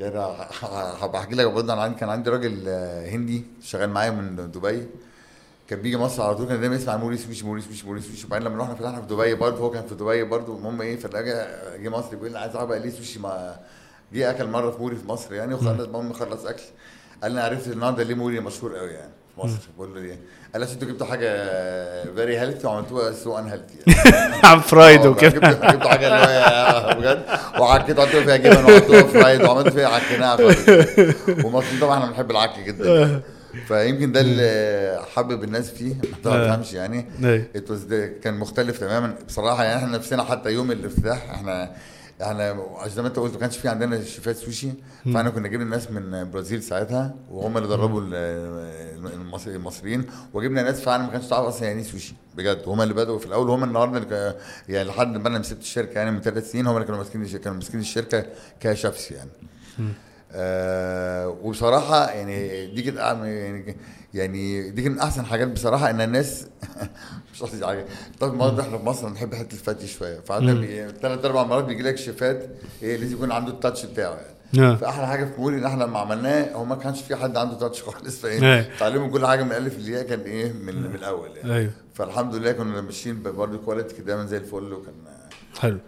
[0.00, 0.16] يعني
[1.00, 1.72] هبقى أحكي لك برضه.
[1.72, 4.86] أنا عندي كان عندي راجل آه، هندي شغال معايا من دبي.
[5.68, 8.48] كان بيجي مصر على طول كان دايما يسمع موري سوشي موري سوشي موري سوشي وبعدين
[8.48, 10.56] لما رحنا فتحنا في دبي برضه هو كان في دبي برضه.
[10.56, 13.56] المهم إيه فجأة جه مصر بيقول لي عايز أعرف بقى ليه سوشي ما
[14.12, 16.62] جه أكل مرة في موري في مصر يعني وخلص المهم خلص أكل.
[17.22, 19.12] قال لي عرفت النهارده ليه موري مشهور قوي يعني.
[19.34, 19.58] في مصر.
[19.76, 20.18] بقول له ليه؟
[20.52, 21.28] قال لي أنتوا جبتوا حاجة
[22.14, 27.22] very healthy وعملتوها so unhealthy يعني عن fried وكده جبتوا حاجة اللي هو بجد.
[27.60, 30.58] وعكيتوا حطيتوا فيها جبن وحطيتوا fried وعملتوا فيها عكيناها خالص.
[31.44, 33.20] ومصريين طبعا إحنا بنحب العك جدا
[33.68, 36.10] فيمكن ده اللي حبب الناس فيه ما.
[36.44, 37.06] تفهمش يعني.
[37.56, 39.14] بس ده كان مختلف تماما.
[39.28, 41.70] بصراحة يعني إحنا نفسنا حتى يوم الافتتاح إحنا
[42.22, 44.68] إحنا زي ما انت قلت ما كانش في عندنا شيفات سوشي
[45.04, 50.04] فاحنا كنا جبنا ناس من البرازيل ساعتها وهم اللي دربوا ال- المص- المصريين
[50.34, 52.62] وجبنا ناس فعلا ما كانش تعرف أصلا يعني إيه سوشي بجد.
[52.66, 54.36] هم اللي بدأوا في الأول هم النهارده
[54.68, 57.58] يعني لحد ما أنا مسكت الشركة يعني من ثلاث سنين هم اللي كانوا ماسكين كانوا
[57.58, 58.26] ماسكين الشركة
[58.60, 59.30] كشيفs يعني.
[60.34, 63.76] آه وبصراحة يعني دي كانت يعني
[64.14, 66.46] يعني دي كانت من أحسن حاجات بصراحة إن الناس
[67.34, 67.84] مش قصدي حاجة.
[68.20, 71.96] طب برضه إحنا في مصر بنحب حتة الفتي شوية فعندنا ثلاث أربع مرات بيجي لك
[71.96, 72.48] شيفات
[72.82, 74.32] إيه لازم يكون عنده ال touch بتاعه يعني.
[74.72, 74.74] آه.
[74.76, 77.82] فأحلى حاجة في موري إن إحنا لما عملناه هو ما كانش في حد عنده touch
[77.82, 78.20] خالص.
[78.20, 81.54] فإيه تعلموا كل حاجة من الالف للياء كان إيه من, من الأول يعني.
[81.54, 81.70] أيوه.
[81.94, 84.94] فالحمد لله كنا ماشيين برضه quality كده دايما زي الفل وكان
[85.60, 85.78] حلو.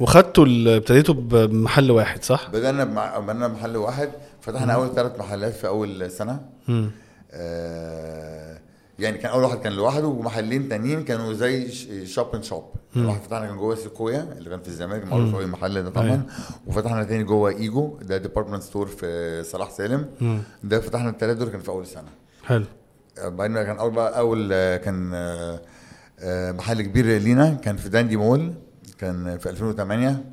[0.00, 0.46] وخدتوا
[0.76, 4.10] ابتديتوا بمحل واحد صح؟ بدأنا بمع- بدانا محل واحد
[4.40, 6.40] فتحنا أول ثلاث محلات في أول سنة.
[6.68, 6.90] مم.
[7.32, 8.58] آه
[8.98, 11.70] يعني كان أول واحد كان لوحده ومحلين تانيين كانوا زي
[12.06, 12.64] shop in shop
[12.96, 16.04] واحد فتحنا كان جوه سيكويا اللي كان في الزمالك معروف قوي المحل ده طبعا.
[16.06, 16.22] أيوة.
[16.66, 20.06] وفتحنا تاني جوه إيجو ده department store في صلاح سالم.
[20.20, 20.38] مم.
[20.64, 22.08] ده فتحنا الثلاثه دول كان في أول سنة.
[22.44, 22.64] حلو.
[23.24, 25.60] بعدين كان أول بقى أول آه، كان آه،
[26.20, 28.52] آه، محل كبير لينا كان في داندي مول.
[29.00, 30.24] كان في 2008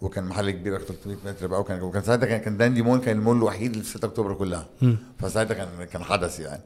[0.00, 3.18] وكان محل كبير أكتر 300 متر بقى وكان وكان ساعتها كان كان داندي مول كان
[3.18, 4.66] المول الوحيد في 6 أكتوبر كلها.
[5.18, 6.62] فساعتها كان كان حدث يعني.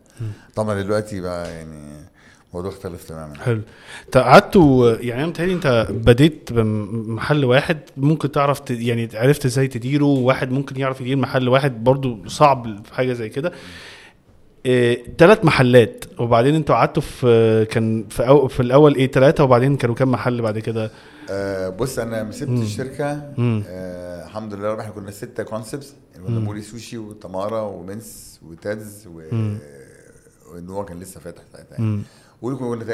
[0.55, 2.07] طبعا دلوقتي بقى يعني
[2.51, 3.35] الموضوع اختلف تماما.
[3.39, 3.61] حلو.
[4.07, 8.71] انت قعدتوا يعني أنا متهيألي أنت بديت بمحل واحد ممكن تعرف ت...
[8.71, 13.29] يعني عرفت إزاي تديره واحد ممكن يعرف يدير محل واحد برضو صعب في حاجة زي
[13.29, 13.53] كده.
[15.19, 19.95] ثلاث محلات وبعدين أنتوا قعدتوا في كان في, أو في الأول إيه ثلاثة وبعدين كانوا
[19.95, 20.91] كام محل بعد كده؟
[21.31, 23.63] آه بص أنا مسكت الشركة مم.
[23.69, 29.21] آه الحمد لله رب إحنا كنا ستة concepts موري سوشي وتمارا ومنس وتادز و
[30.53, 32.03] وإن هو كان لسه فاتح ساعتها يعني.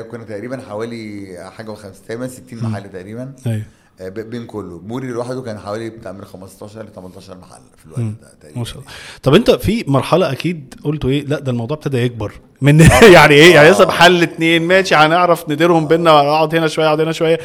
[0.03, 3.35] كنا تقريبا حوالي حاجة وخمسة تقريبا 60 محل تقريبا.
[3.47, 3.63] أيوه.
[4.01, 4.81] بين كله.
[4.87, 8.59] موري لوحده كان حوالي بتاع من 15 ل 18 محل في الوقت ده تقريبا.
[8.59, 8.91] ما شاء الله.
[9.23, 12.33] طب انت في مرحلة أكيد قلتوا إيه؟ لا ده الموضوع ابتدى يكبر.
[12.63, 12.81] من
[13.13, 17.13] يعني إيه؟ يعني لسه محل اتنين ماشي هنعرف نديرهم بينا اقعد هنا شوية اقعد هنا
[17.13, 17.39] شوية.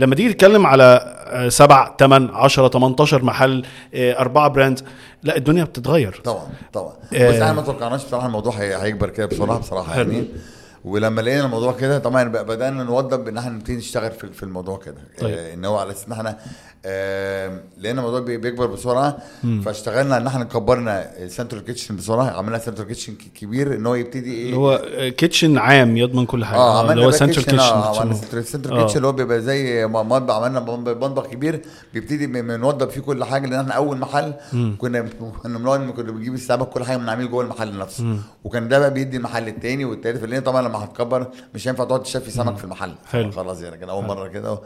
[0.00, 4.80] لما تيجي تتكلم على آه، سبع ثمان 10 18 محل آه، أربعة براند
[5.22, 6.20] لا الدنيا بتتغير.
[6.24, 6.92] طبعا طبعا.
[7.14, 7.28] آه.
[7.30, 10.10] بس إحنا ما توقعناش بصراحة الموضوع هي- هيكبر كده بسرعة بصراحة حلو.
[10.12, 10.26] يعني
[10.84, 14.94] ولما لقينا الموضوع كده طبعا بدأنا نوضب إن إحنا نبتدي نشتغل في في الموضوع كده.
[15.20, 15.34] طيب.
[15.38, 16.38] آه، إن هو على أساس إن إحنا
[16.86, 19.16] آه، لقينا الموضوع بي- بيكبر بسرعة
[19.64, 24.44] فاشتغلنا إن إحنا كبرنا central kitchen بسرعة عملنا central kitchen كبير إن هو يبتدي إيه؟
[24.46, 24.82] اللي هو
[25.16, 26.58] kitchen عام يضمن كل حاجة.
[26.58, 28.80] آه عملنا هو central kitchen آه kitchen عملنا central central آه.
[28.82, 31.60] kitchen اللي هو بيبقى زي مطبخ عملنا مطبخ كبير
[31.94, 34.32] بيبتدي بنوضب فيه كل حاجة لأن إحنا أول محل
[34.78, 35.08] كنا
[35.42, 38.18] كنا بنقعد كنا بنجيب السمك كل حاجة بنعمل جوه المحل نفسه.
[38.44, 42.30] وكان ده بقى بيدي المحل التاني والتالت لأن طبعا لما هتكبر مش هينفع تقعد تشفي
[42.30, 42.94] سمك في المحل.
[43.06, 43.30] حلو.
[43.30, 44.58] خلاص يعني كان أول مرة كده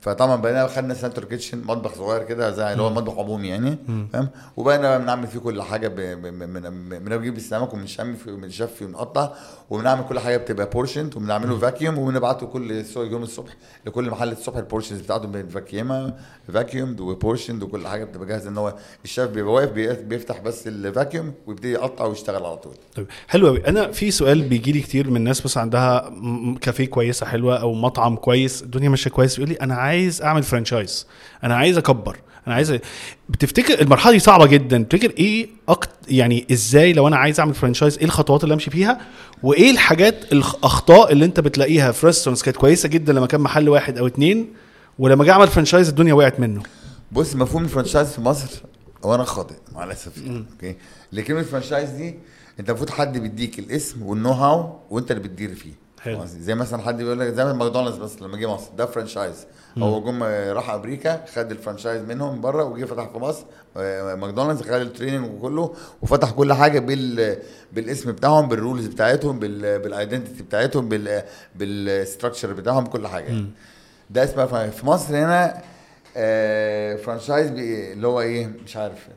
[0.00, 3.78] فطبعا بقينا خدنا central kitchen مطبخ صغير كده زي اللي هو مطبخ عمومي يعني
[4.12, 9.30] فاهم؟ وبقينا بقى بنعمل فيه كل حاجة بنجيب السمك وبنشمي وبنشفي ونقطع
[9.70, 13.52] وبنعمل كل حاجة بتبقى portioned وبنعمله vacuum وبنبعته كل يوم الصبح
[13.86, 16.14] لكل محل الصبح ال portions بتاعته بن vacuum ها
[16.52, 18.74] vacuumed و portioned وكل حاجة بتبقى جاهزة إن هو
[19.04, 22.72] الشيف بيبقى واقف بي- بيفتح بس ال vacuum ويبتدي يقطع ويشتغل على طول.
[22.96, 26.12] طيب حلو قوي أنا في سؤال بيجي لي كتير من الناس بس عندها
[26.60, 31.06] كافيه كويسة حلوة أو مطعم كويس الدنيا ماشية كويس بيقول لي أنا عايز أعمل franchise
[31.44, 32.16] أنا عايز أكبر
[32.46, 32.78] أنا عايز
[33.28, 35.90] بتفتكر المرحلة دي صعبة جدا تفتكر إيه أكت...
[36.08, 39.00] يعني إزاي لو أنا عايز أعمل franchise إيه الخطوات اللي أمشي فيها؟
[39.42, 43.98] وإيه الحاجات الاخطاء اللي أنت بتلاقيها؟ في restaurants كانت كويسة جدا لما كان محل واحد
[43.98, 44.46] أو اتنين
[44.98, 46.62] ولما جه اعمل franchise الدنيا وقعت منه.
[47.12, 48.48] بص مفهوم ال franchise في مصر
[49.04, 50.12] هو هنا خاطئ مع الاسف
[50.52, 50.76] okay؟
[51.12, 52.14] لكن كلمه franchise دي
[52.60, 56.24] انت المفروض حد بيديك الاسم وال know-how وانت اللي بتدير فيه حلو.
[56.24, 59.46] زي مثلا حد بيقول لك زي ما ماكدونالدز بس لما جه مصر ده franchise
[59.78, 63.44] هو جم راح أمريكا خد ال franchise منهم بره وجه فتح في مصر
[63.76, 67.36] آه، ماكدونالدز خد ال training وكله وفتح كل حاجة بال
[67.72, 71.22] بالاسم بتاعهم بال rules بتاعتهم بال بال identity بتاعتهم بال
[71.54, 73.50] بال structure بتاعهم بكل حاجة يعني.
[74.10, 74.70] ده اسمها.
[74.70, 75.62] في مصر هنا
[76.16, 79.08] آه franchise بي- اللي هو إيه مش عارف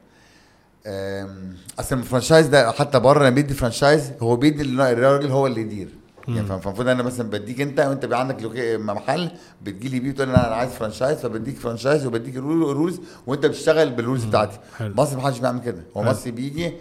[1.80, 5.90] اصل ال franchise ده حتى بره لما بيدي franchise هو بيدي الراجل هو اللي يدير.
[6.28, 8.38] يعني فالمفروض أنا مثلا بديك انت وانت عندك
[8.80, 9.32] محل
[9.64, 14.24] بتجي لي بيه تقول أنا عايز franchise فبديك franchise وبديك rules وانت بتشتغل بال rules
[14.24, 14.60] بتاعتي.
[14.80, 15.84] مصر ما حدش بيعمل كده.
[15.98, 16.74] هو مصر بيجي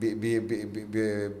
[0.00, 0.38] بيدي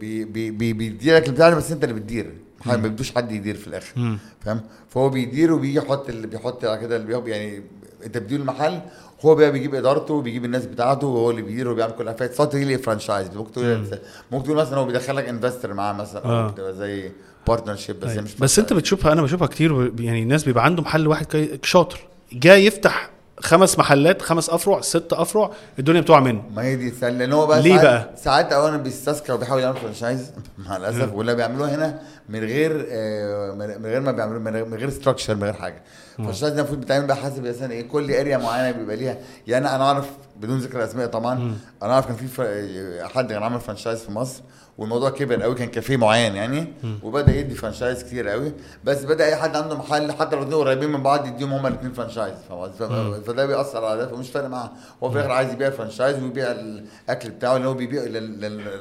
[0.00, 2.34] بي بي بي لك البتاع بس انت اللي بتدير.
[2.66, 4.18] ما بدوش حد يدير في الآخر.
[4.40, 7.62] فاهم؟ فهو بيدير وبيجي يحط اللي بيحط كده اللي يعني
[8.06, 8.80] انت بتدير المحل
[9.24, 12.76] هو بقى بيجيب إدارته وبيجيب الناس بتاعته وهو اللي بيدير وبيعمل كل حاجة that's ليه
[12.76, 13.86] franchise ممكن تقول
[14.32, 16.48] ممكن تقول مثلا هو بيدخلك investor معاه مثلا آه.
[16.50, 17.12] بتبقى زي
[17.46, 18.24] partnership بس هي أيوة.
[18.24, 22.00] مش بس أنت بتشوفها أنا بشوفها كتير يعني الناس بيبقى عنده محل واحد شاطر.
[22.32, 26.42] جاي يفتح خمس محلات خمس أفرع ست أفرع الدنيا بتقع منه.
[26.54, 29.76] ما هي دي لأن هو بقى ليه ساعات بقى؟ ساعات أو لا بيستذكر وبيحاول يعمل
[29.76, 30.30] franchise
[30.66, 34.74] مع الأسف ولا بيعملوها هنا من غير آه، من غير ما بيعملوا من غير- من
[34.78, 35.82] غير structure من غير حاجة.
[36.24, 39.18] franchise ده المفروض بيتعمل بقى حسب مثلا إيه؟ كل area معينة بيبقى ليها.
[39.46, 43.60] يعني أنا أعرف بدون ذكر اسماء طبعا أنا أعرف كان في فر- حد كان عامل
[43.60, 44.42] franchise في مصر
[44.78, 48.52] والموضوع كبر قوي كان كافيه معين يعني وبدأ يدي franchise كتير قوي.
[48.84, 51.92] بس بدأ أي حد عنده محل حتى لو الاثنين قريبين من بعض يديهم هما الاثنين
[51.92, 52.34] franchise
[53.26, 54.70] فده بيأثر على ده فمش فارق معاه.
[55.02, 58.80] هو في الآخر عايز يبيع franchise ويبيع الأكل بتاعه اللي هو بيبيع لل- لل-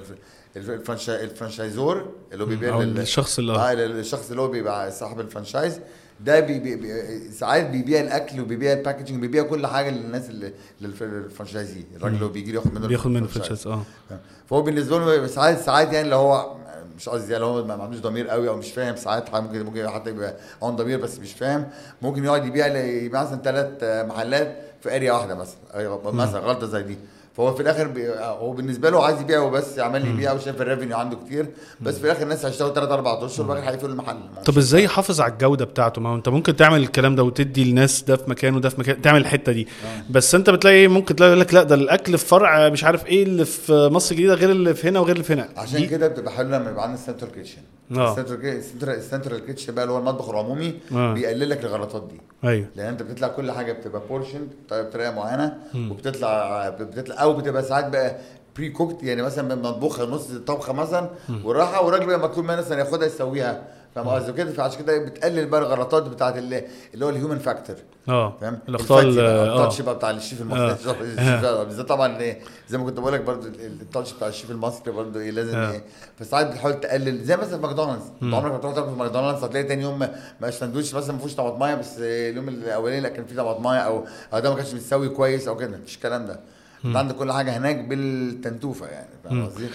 [0.55, 4.47] ال franchi- ال franchisor اللي هو بيبيع أو لل- الشخص اللي- آه الشخص اللي هو
[4.47, 5.79] بيبقى صاحب ال franchise.
[6.19, 10.53] ده بي بي بي ساعات بيبيع الأكل وبيبيع ال packaging بيبيع كل حاجة للناس اللي
[10.81, 11.83] للف- لل franchisee.
[11.95, 13.63] الراجل اللي بيجي ياخد منه بياخد منه ال franchise.
[13.63, 14.17] franchise آه.
[14.49, 16.55] فهو بالنسبة له ساعات ساعات يعني اللي هو
[16.97, 18.95] مش قصدي يعني هو ما عندوش ضمير قوي أو مش فاهم.
[18.95, 21.67] ساعات ممكن ممكن حتى يبقى عنده ضمير بس مش فاهم.
[22.01, 25.55] ممكن يقعد يبيع يبيع مثلا ثلاث محلات في area واحدة مثلا.
[25.75, 26.97] أيوة، مثلا غلطة زي دي.
[27.37, 28.09] فهو في الآخر بي...
[28.19, 31.45] هو بالنسبة له عايز يبيع وبس عمال يبيع وشايف ال revenue عنده كتير
[31.81, 34.17] بس في الآخر الناس هيشتغلوا ثلاث أربع أشهر وبعد كده هيقفلوا المحل.
[34.45, 38.01] طب إزاي يحافظ على الجودة بتاعته؟ ما هو أنت ممكن تعمل الكلام ده وتدي الناس
[38.03, 39.67] ده في مكان وده في مكان تعمل الحتة دي.
[40.09, 43.05] بس أنت بتلاقي إيه؟ ممكن تلاقي يقول لك لا ده الأكل في فرع مش عارف
[43.05, 45.49] إيه اللي في مصر الجديدة غير اللي في هنا وغير اللي في هنا.
[45.57, 48.17] عشان دي- كده بتبقى حلوة لما يبقى عندنا central kitchen آه.
[48.19, 51.13] ال central ال central kitchen بقى اللي هو المطبخ العمومي آه.
[51.13, 52.21] بيقلل لك الغلطات دي.
[52.49, 52.65] أيوه.
[52.75, 58.15] لأن أنت بتطلع كل حاجة بتبقى portion بطريقة معينة وبتطلع بتطلع أو بتبقى ساعات بقى
[58.55, 61.09] pre-cooked يعني مثلا مطبوخة نص طبخة مثلا
[61.43, 63.63] وراحه والراجل بقى مطلوب منه مثلا ياخدها يسويها.
[63.95, 67.75] فاهم قصدي؟ كده فعشان كده بتقلل بقى الغلطات بتاعت اللي, اللي هو ال human factor
[68.09, 68.33] آه.
[68.41, 70.71] فاهم؟ الاخطاء ال- الفتي بقى، ال touch بقى بتاع الشيف المصري.
[71.01, 74.27] الشيف بقى، بالذات طبعا إيه، زي ما كنت بقول لك برضه ال- ال touch بتاع
[74.27, 75.71] الشيف المصري برضه إيه لازم آه.
[75.71, 75.83] إيه
[76.19, 77.23] فساعات بتحاول تقلل.
[77.23, 78.03] زي مثلا في ماكدونالدز.
[78.23, 79.99] انت عمرك ما تروح تاكل في ماكدونالدز هتلاقي تاني يوم
[80.41, 84.49] ما- ساندوتش مثلا ما فيهوش طماطمايه بس اليوم الأولاني لا كان فيه طماطمايه أو ده
[84.49, 85.77] ما كانش متسوي كويس أو كده.
[85.77, 86.39] مفيش الكلام ده.
[86.85, 89.67] انت عندك كل حاجة هناك بالتنتوفة يعني فاهم قصدي؟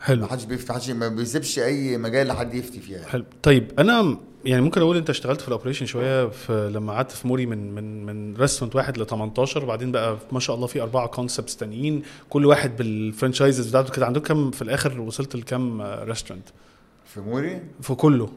[0.00, 0.20] حلو.
[0.20, 3.24] ما حدش بيفتح حدش ما بيسيبش أي مجال لحد يفتي فيها حلو.
[3.42, 7.28] طيب أنا يعني ممكن أقول أنت اشتغلت في ال operation شوية في لما قعدت في
[7.28, 11.06] موري من من من restaurant واحد ل 18 وبعدين بقى ما شاء الله في أربعة
[11.06, 16.48] concepts تانيين كل واحد بال franchises بتاعته كده عندكم كم في الآخر وصلت لكم restaurant
[17.06, 18.28] في موري؟ في كله.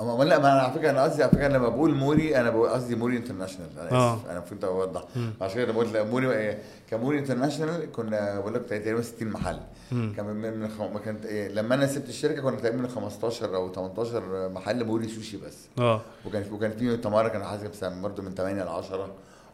[0.00, 2.68] ما لا ما أنا على فكرة أنا قصدي على فكرة لما بقول موري أنا بقول
[2.68, 4.14] قصدي موري international أنا آه.
[4.14, 5.04] آسف أنا المفروض أوضح.
[5.40, 6.58] عشان كده بقول لا، موري إيه،
[6.90, 9.58] كموري international كنا بقول لك تقريبا 60 محل.
[9.90, 10.92] كان من من خم...
[10.94, 15.08] ما كانت إيه لما أنا سبت الشركة كنا تقريبا من 15 أو 18 محل موري
[15.08, 15.56] سوشي بس.
[15.78, 16.00] آه.
[16.26, 19.10] وكان وكان في تمارا كان حاسب برضه من 8 ل 10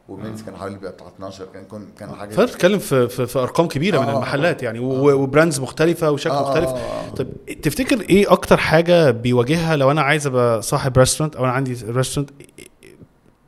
[0.09, 3.39] ومينز كان حوالي بقى بتاع 12 كان كان كان حاجة فانت بتتكلم في, في, في
[3.39, 6.69] أرقام كبيرة من آه، المحلات يعني و- وbrands مختلفة وشكل آه، آه، مختلف.
[6.69, 7.09] آه، آه.
[7.15, 7.27] طب
[7.61, 12.31] تفتكر إيه أكتر حاجة بيواجهها لو أنا عايز أبقى صاحب restaurant أو أنا عندي restaurant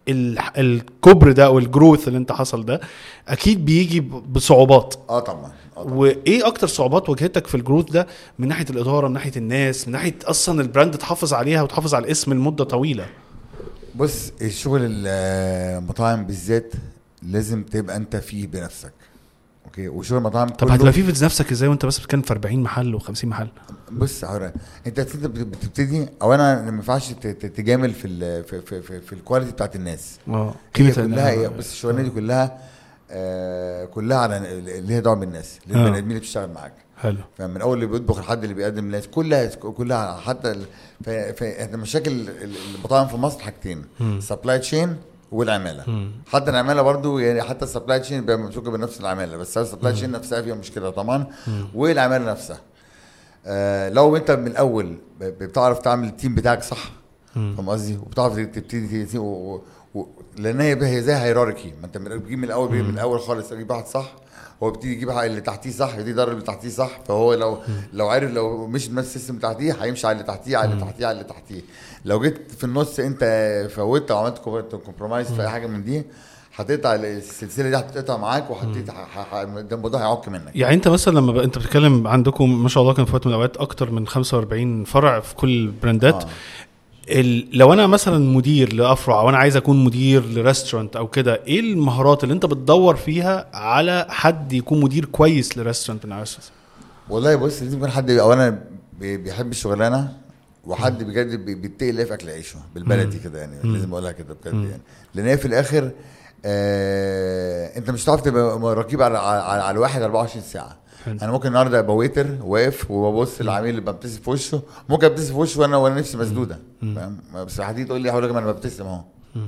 [0.10, 2.82] ال- الكبر ده أو ال growth اللي أنت حصل ده
[3.28, 4.96] أكيد بيجي بصعوبات.
[5.10, 5.94] آه طبعا آه طبعا.
[5.94, 8.08] وإيه أكتر صعوبات واجهتك في ال growth ده
[8.40, 12.06] من ناحية الإدارة من ناحية الناس من ناحية أصلا ال brand تحافظ عليها وتحافظ على
[12.06, 13.06] الاسم لمدة طويلة؟
[13.96, 16.74] بص الشغل المطاعم بالذات
[17.24, 18.94] لازم تبقى انت فيه بنفسك.
[19.66, 23.26] أوكي؟ وشغل المطاعم طب هتبقى في نفسك إزاي وانت بس بتتكلم في 40 محل و50
[23.26, 23.48] محل؟
[23.92, 24.52] بص هقول
[24.88, 29.14] انت بت- بت- بتبتدي أو أنا ما ينفعش تجامل في ال في في, في, في
[29.14, 30.18] ال quality بتاعت الناس.
[30.28, 30.54] آه.
[30.76, 32.58] كلها هي بص الشغلانة دي كلها
[33.12, 35.68] آه كلها على اللي هي دعوه بالناس آه.
[35.68, 36.74] للبني آدمين اللي بتشتغل معاك.
[37.02, 37.18] حلو.
[37.38, 40.66] فمن أول اللي بيطبخ لحد اللي بيقدم الناس كلها كلها حتى ال-
[41.06, 43.86] ف- ف- إحنا مشاكل ال- المطاعم في مصر حاجتين
[44.20, 44.96] supply chain
[45.32, 46.10] والعمالة.
[46.28, 49.94] حتى العمالة برضو يعني حتى ال supply chain بيبقى ممسوكه بنفس العمالة بس ال supply
[49.94, 51.28] chain نفسها فيها مشكلة طبعا
[51.76, 52.60] والعمالة نفسها.
[53.46, 56.92] آه لو أنت من الأول بتعرف تعمل ال team بتاعك صح
[57.36, 59.62] فاهم قصدي؟ وبتعرف تبتدي و-
[59.96, 60.08] و-
[60.38, 63.72] لأن هي هي زي hierarchy ما أنت من- بتجيب من الأول من الأول خالص تجيب
[63.72, 64.14] واحد صح
[64.64, 66.90] هو بيبتدي يجيب اللي تحتيه صح يبتدي يدرب اللي تحتيه صح.
[67.08, 67.58] فهو لو
[67.94, 71.06] لو عارف لو مش نفس ال system تحتيه هيمشي على اللي تحتيه على اللي تحتيه
[71.08, 71.62] على اللي تحتيه.
[72.06, 73.24] لو جيت في النص انت
[73.76, 74.38] فوتت أو عملت
[74.86, 76.04] compromise في أي حاجة من دي
[76.56, 79.08] هتقطع السلسلة دي هتقطع معاك وهتقطع
[79.72, 80.52] الموضوع هيعك منك.
[80.56, 83.58] يعني انت مثلا لما انت بتتكلم عندكم ما شاء الله كان في وقت من الأوقات
[83.58, 86.24] أكتر من 45 فرع في كل البراندات.
[86.24, 86.28] آه.
[87.54, 91.60] لو أنا مثلا مدير لأفرع أو أنا عايز أكون مدير ل restaurant أو كده إيه
[91.60, 96.12] المهارات اللي أنت بتدور فيها على حد يكون مدير كويس ل restaurant من
[97.10, 98.60] والله بص لازم يكون حد اولا
[99.00, 100.14] بي- بيحب الشغلانة
[100.66, 104.54] وحد بجد بي- بيتقي الله في أكل عيشه بالبلدي كده يعني لازم أقولها كده بجد
[104.54, 104.82] يعني.
[105.16, 105.92] لأن هي في الآخر
[106.46, 110.78] آه أنت مش هتعرف تبقى رقيب على على, على الواحد 24 ساعة.
[111.06, 111.18] حلو.
[111.22, 114.62] أنا ممكن النهارده أبقى ويتر واقف وببص للعميل اللي ببتسم في وشه.
[114.90, 116.60] ممكن أبتسم في وشه وأنا وأنا نفسي مسدودة.
[116.96, 119.02] فاهم؟ بس هتيجي تقول لي هقول لك أنا ببتسم أهو.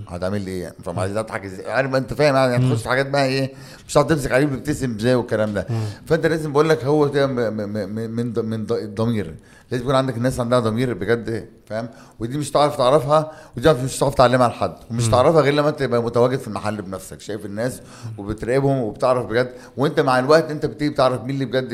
[0.08, 3.10] هتعمل لي إيه؟ يعني فاهم؟ عايز أضحك إزاي؟ عارف أنت فاهم يعني هتخش في حاجات
[3.10, 3.54] بقى إيه؟
[3.88, 5.68] مش هتعرف تمسك عليه وبتبتسم إزاي والكلام ده.
[6.06, 9.36] فأنت لازم بقول لك هو ده م- م- م- من من الضمير.
[9.71, 14.15] لازم يكون عندك الناس عندها ضمير بجد فاهم؟ ودي مش هتعرف تعرفها ودي مش هتعرف
[14.15, 17.81] تعلمها لحد ومش تعرفها غير لما انت تبقى متواجد في المحل بنفسك شايف الناس
[18.17, 21.73] وبتراقبهم وبتعرف بجد وانت مع الوقت انت بتيجي بتعرف مين اللي بجد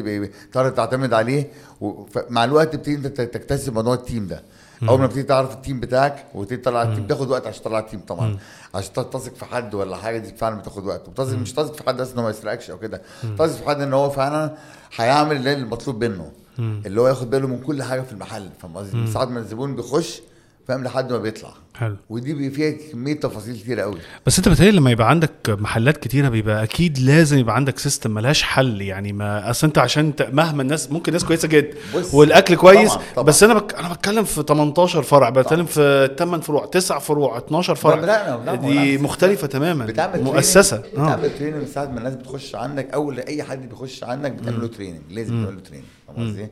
[0.49, 4.43] بتعرف تعتمد عليه ومع الوقت بتيجي انت تكتسب موضوع ال team ده.
[4.89, 7.79] أول ما بتيجي تعرف ال team بتاعك وتبتدي تطلع ال team بتاخد وقت عشان تطلع
[7.79, 8.37] ال team طبعا
[8.75, 11.07] عشان تثق في حد ولا حاجة دي فعلا بتاخد وقت.
[11.07, 13.01] وبتثق مش تثق في حد بس انه ما يسرقكش أو كده
[13.37, 14.53] تثق في حد إن هو فعلا
[14.95, 16.31] هيعمل اللي المطلوب منه.
[16.59, 20.21] اللي هو ياخد باله من كل حاجة في المحل فاهم قصدي؟ ساعه ما الزبون بيخش
[20.67, 21.49] فاهم لحد ما بيطلع.
[21.75, 21.95] حلو.
[22.09, 23.97] ودي بي- فيها كمية تفاصيل كتير قوي.
[24.25, 28.43] بس انت بتهيألي لما يبقى عندك محلات كتيرة بيبقى أكيد لازم يبقى عندك سيستم ملهاش
[28.43, 28.81] حل.
[28.81, 30.21] يعني ما أصل انت عشان ت...
[30.21, 31.77] مهما الناس ممكن ناس كويسة جدا
[32.13, 33.25] والأكل كويس طبعاً، طبعاً.
[33.27, 33.73] بس أنا بك...
[33.75, 37.95] أنا بتكلم في 18 فرع بتكلم في 8 فروع 9 فروع 12 فرع.
[37.95, 38.97] لا، لا، لا، دي.
[38.97, 40.77] مختلفة تماما بتعمل مؤسسة.
[40.77, 41.15] training- آه.
[41.15, 44.67] بتعمل training من ساعة ما الناس بتخش عندك اول اي حد بيخش عندك بتعمل له
[44.67, 46.47] training لازم تعمل له training فاهم قصدي؟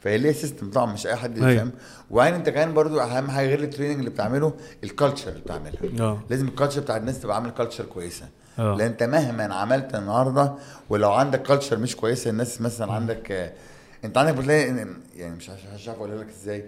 [0.00, 1.50] فهي ليها system طبعا مش أي حد أيوة.
[1.50, 1.70] يفهم.
[2.10, 4.54] وبعدين أنت كمان برضو أهم حاجة غير ال training اللي بتعمله
[4.84, 6.00] ال culture اللي بتعملها.
[6.00, 6.22] آه.
[6.30, 8.28] لازم ال culture بتاع الناس تبقى عامل culture كويسة.
[8.58, 8.76] آه.
[8.76, 10.52] لأن أنت مهما عملت النهارده
[10.90, 13.52] ولو عندك culture مش كويسة الناس مثلا عندك آه،
[14.04, 16.64] أنت عندك بتلاقي يعني مش عارف مش عارف أقولها لك إزاي.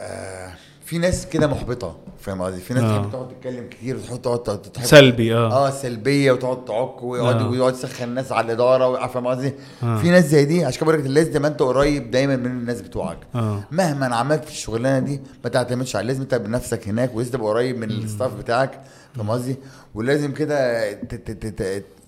[0.00, 0.52] آه
[0.86, 2.98] في ناس كده محبطة فاهم قصدي في ناس آه.
[2.98, 7.48] تحب تقعد تتكلم كتير وتحط تقعد تحب سلبي آه آه سلبية وتقعد تعك ويقعد آه.
[7.50, 9.98] ويقعد يسخن الناس على الإدارة فاهم قصدي؟ آه.
[9.98, 12.80] في ناس زي دي عشان كده بقول لك لازم تبقى انت قريب دايما من الناس
[12.80, 17.30] بتوعك آه مهما عملت في الشغلانة دي ما تعتمدش على لازم انت بنفسك هناك ولازم
[17.32, 18.80] تبقى قريب من ال staff بتاعك
[19.16, 19.56] فاهم قصدي؟
[19.94, 20.56] ولازم كده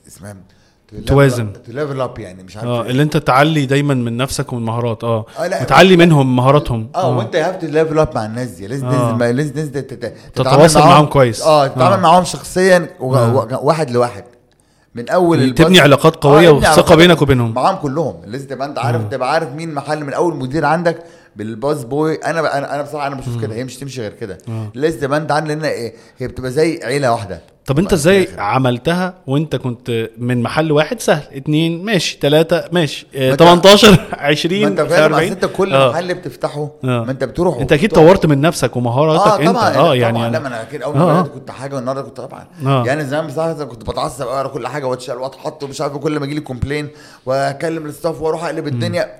[0.07, 0.37] اسمها
[1.07, 1.53] توازن.
[1.67, 2.91] to level up يعني مش عارف آه إيه.
[2.91, 5.63] اللي انت تعلي دايما من نفسك ومن مهارات آه آه،.
[5.63, 8.91] وتعلي منهم مهاراتهم آه وانت have to level up مع الناس دي لازم آه.
[8.93, 11.43] تنزل مع- لازم تنزل تت- تت- تتواصل معاهم كويس.
[11.43, 12.01] آه تتعامل آه.
[12.01, 13.59] معاهم شخصيا آه.
[13.63, 14.25] واحد لواحد
[14.95, 17.55] من أول تبني علاقات قوية تبني وثقة علاقات بينك وبينهم.
[17.55, 21.05] معاهم كلهم لازم تبقى أنت عارف تبقى عارف مين محل من أول مدير عندك
[21.39, 22.15] بالباص بوي.
[22.15, 23.55] أنا أنا, أنا بصراحة أنا بشوف كده.
[23.55, 24.39] هي مش تمشي غير كده.
[24.49, 24.89] آه.
[24.91, 27.41] تبقى انت عندك لأن إيه، هي بتبقى زي عيلة واحدة.
[27.67, 28.29] طب أنت إزاي.
[28.39, 31.23] عملتها وأنت كنت من محل واحد؟ سهل.
[31.33, 31.85] اتنين.
[31.85, 32.19] ماشي.
[32.19, 32.65] تلاتة.
[32.73, 33.07] ماشي.
[33.17, 34.93] آه ما أنت- 18 ما 20 أنت فاهم.
[34.93, 35.91] أصل 40 أنت كل آه.
[35.91, 37.05] محل بتفتحه آه.
[37.05, 37.93] ما أنت بتروح أنت أكيد.
[37.93, 39.49] طورت من نفسك ومهاراتك آه أنت.
[39.49, 39.75] طبعا.
[39.77, 41.21] آه يعني طبعا لا ما أنا أكيد أول ما آه.
[41.23, 42.47] بدأت كنت حاجة والنهاردة كنت طبعا.
[42.67, 42.85] آه.
[42.87, 46.35] يعني زمان بصراحة كنت بتعصب اقرا كل حاجة واتشال واتحط ومش عارف كل ما يجي
[46.35, 46.89] لي complain
[47.27, 49.19] وأكلم ال staff وأروح أقلب الدنيا.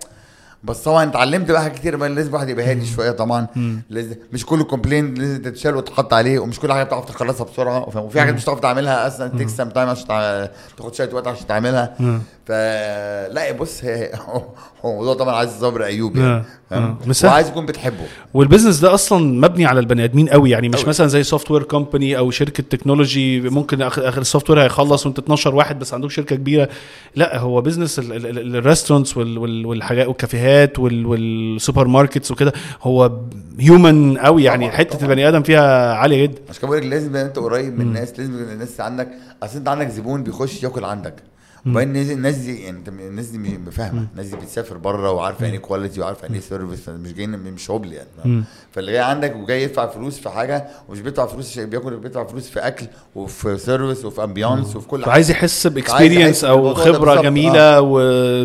[0.65, 3.47] بس طبعا اتعلمت بقى حاجات كتير بقى لازم الواحد يبقى هادي شوية طبعا.
[3.91, 8.21] لازم مش كل complain لازم تتشال وتحط عليه ومش كل حاجة بتعرف تخلصها بسرعة؟ وفي
[8.21, 10.07] حاجات مش هتعرف تعملها أصلا take some time عشان
[10.77, 11.95] تاخد شوية وقت عشان تعملها.
[12.47, 13.81] فلا بص
[14.85, 16.45] هو الموضوع طبعا عايز صبر ايوب يعني.
[17.25, 18.07] وعايز يكون بتحبه.
[18.35, 20.89] والبيزنس ده أصلا مبني على البني آدمين قوي يعني مش قوي.
[20.89, 25.79] مثلا زي software company أو شركة تكنولوجي ممكن اخر ال software هيخلص وأنت 12 واحد
[25.79, 26.69] بس عندك شركة كبيرة.
[27.15, 30.48] لا هو business ال restaurants والحاجات والكافيهات
[30.79, 33.13] وال- وال supermarkets وكده هو
[33.61, 35.05] human قوي يعني طبعاً، حتة طبعاً.
[35.05, 36.39] البني آدم فيها عالية جدا.
[36.49, 39.09] عشان كده بقول لك لازم انت قريب من الناس لازم الناس عندك
[39.43, 41.15] أصل انت عندك زبون بيخش ياكل عندك.
[41.71, 44.07] وبعدين الناس- دي يعني الناس دي فاهمة.
[44.13, 47.71] الناس دي بتسافر بره وعارفة يعني إيه quality وعارفة يعني إيه service مش جايين مش
[47.71, 52.25] هبل يعني؟ فاللي جاي عندك وجاي يدفع فلوس في حاجة ومش بيدفع فلوس بياكل بيدفع
[52.25, 55.11] فلوس في أكل وفي service وفي ambiance وفي كل حاجة.
[55.11, 57.95] فعايز يحس ب experience أو خبرة جميلة و...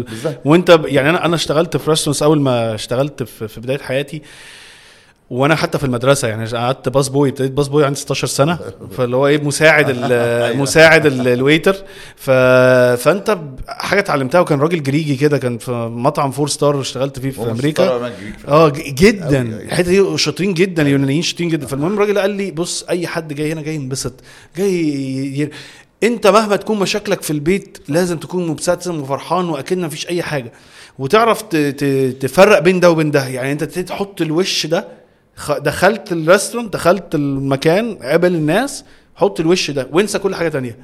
[0.02, 0.40] بالظبط.
[0.46, 0.80] وأنت.
[0.86, 4.22] يعني أنا أنا اشتغلت في restaurants أول ما اشتغلت في, في بداية حياتي.
[5.34, 8.60] وأنا حتى في المدرسة يعني قعدت busboy ابتديت busboy عندي 16 سنة
[8.98, 11.76] فاللي هو إيه مساعد ال- مساعد ال- ال waiter
[12.16, 12.30] ف...
[13.04, 17.42] فأنت حاجة اتعلمتها وكان راجل جريجي كده كان في مطعم four star اشتغلت فيه في
[17.52, 17.84] أمريكا؟
[18.48, 19.42] آه جدا.
[19.42, 23.52] الحتة دي شاطرين جدا اليونانيين شاطرين جدا فالمهم الراجل قال لي بص أي حد جاي
[23.54, 24.14] هنا جاي ينبسط
[24.58, 24.74] جاي
[25.42, 25.50] ي...
[26.04, 30.52] أنت مهما تكون مشاكلك في البيت لازم تكون مبتسم وفرحان واكن مفيش أي حاجة
[31.00, 31.56] وتعرف ت...
[31.56, 31.84] ت...
[32.22, 35.03] تفرق بين ده وبين ده يعني أنت تحط الوش ده.
[35.50, 40.78] دخلت الريستورانت دخلت المكان قابل الناس حط الوش ده وانسى كل حاجة تانية.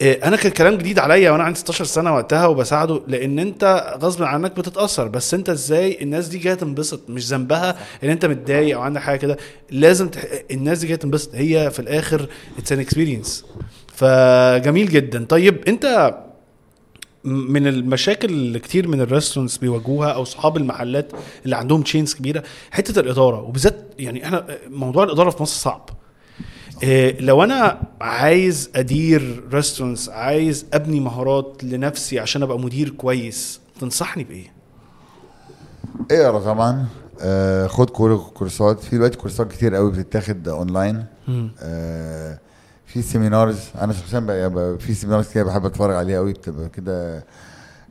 [0.00, 4.22] إيه، أنا كان كلام جديد عليا وأنا عندي 16 سنة وقتها وبساعده لأن أنت غصب
[4.22, 8.82] عنك بتتأثر بس أنت إزاي الناس دي جاية تنبسط؟ مش ذنبها إن أنت متضايق أو
[8.82, 9.36] عندك حاجة كده.
[9.70, 10.22] لازم تح...
[10.50, 11.34] الناس دي جاية تنبسط.
[11.34, 12.26] هي في الآخر
[12.58, 13.44] it's an experience
[13.94, 15.24] فجميل جدا.
[15.24, 16.14] طيب أنت
[17.24, 21.12] من المشاكل اللي كتير من ال restaurants بيواجهوها أو اصحاب المحلات
[21.44, 25.88] اللي عندهم chains كبيرة حتة الإدارة وبالذات يعني إحنا موضوع الإدارة في مصر صعب.
[26.82, 34.24] إيه لو أنا عايز أدير restaurants عايز أبني مهارات لنفسي عشان أبقى مدير كويس تنصحني
[34.24, 34.52] بإيه؟
[36.10, 36.86] اقرا طبعا
[37.20, 38.80] آه خد كور- كورسات.
[38.80, 41.04] في دلوقتي كورسات كتير قوي بتتاخد اونلاين.
[41.62, 42.38] آه
[42.88, 47.24] في سيمينارز أنا شخصيا بقى بقى في سيمينارز كده بحب أتفرج عليها قوي بتبقى كده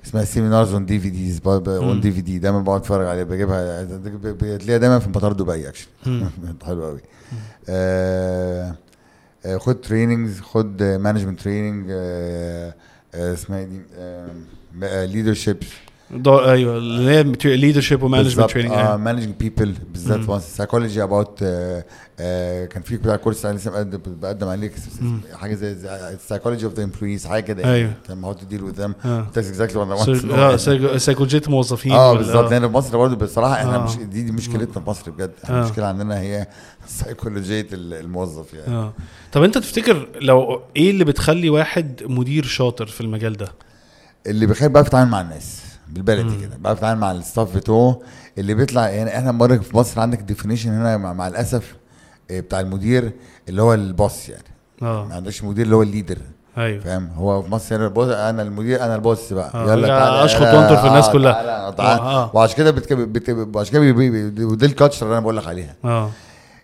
[0.06, 2.02] اسمها سيمينارز اون دي في ديز اون.
[2.02, 3.24] دي في دي دايما بقعد أتفرج عليها.
[3.24, 3.84] بجيبها
[4.24, 5.90] بتلاقيها دايما في مطار دبي اكشلي.
[6.66, 7.00] حلو قوي
[7.70, 8.76] آه
[9.46, 11.86] آه خد تريننجز خد مانجمنت تريننج
[13.14, 13.82] اسمها إيه دي؟
[15.14, 15.68] leadership ده
[16.28, 17.24] أيوه اللي هي
[17.58, 20.40] leadership و management training آه managing people بالذات مم.
[20.40, 21.40] psychology about
[22.70, 23.84] كان في بتاع كورس أنا لسه
[24.22, 24.72] بقدم عليه.
[25.34, 25.76] حاجة زي
[26.28, 27.74] psychology of the employees حاجة كده يعني.
[27.76, 27.94] أيوه.
[28.24, 30.60] how to deal with them that's exactly what
[31.02, 33.84] سيكولوجيه الموظفين آه وال- بالظبط لأن في مصر برضه بصراحة إحنا آه.
[33.86, 35.62] مش دي, دي مشكلتنا في مصر بجد إحنا آه.
[35.64, 36.48] المشكلة عندنا هي
[36.88, 38.94] سيكولوجيه ال- الموظف يعني آه
[39.32, 43.48] طب أنت تفتكر لو إيه اللي بتخلي واحد مدير شاطر في المجال ده؟
[44.28, 46.42] اللي بيخاف بقى يتعامل مع الناس بالبلدي.
[46.42, 46.58] كده.
[46.58, 48.00] بقى يتعامل مع ال staff بتوعه
[48.38, 51.76] اللي بيطلع يعني إحنا مره في مصر عندك definition هنا مع, مع الأسف
[52.32, 53.12] آه، بتاع المدير
[53.50, 54.44] اللي هو ال boss يعني.
[54.82, 56.18] ما آه عندكش مدير اللي هو ال leader.
[56.58, 56.84] أيوه.
[56.84, 59.52] فاهم؟ هو في مصر هنا أنا المدير أنا ال boss بقى.
[59.54, 61.34] آه، يلا تعالى يلا، وانطر في الناس آه، كلها.
[61.34, 62.02] تعالى تعالى.
[62.02, 62.32] آه،.
[62.34, 63.56] وعشان كده بتك...
[63.56, 64.46] وعشان كده.
[64.46, 65.76] ودي ال culture اللي أنا بقول لك عليها.
[65.86, 66.10] آه.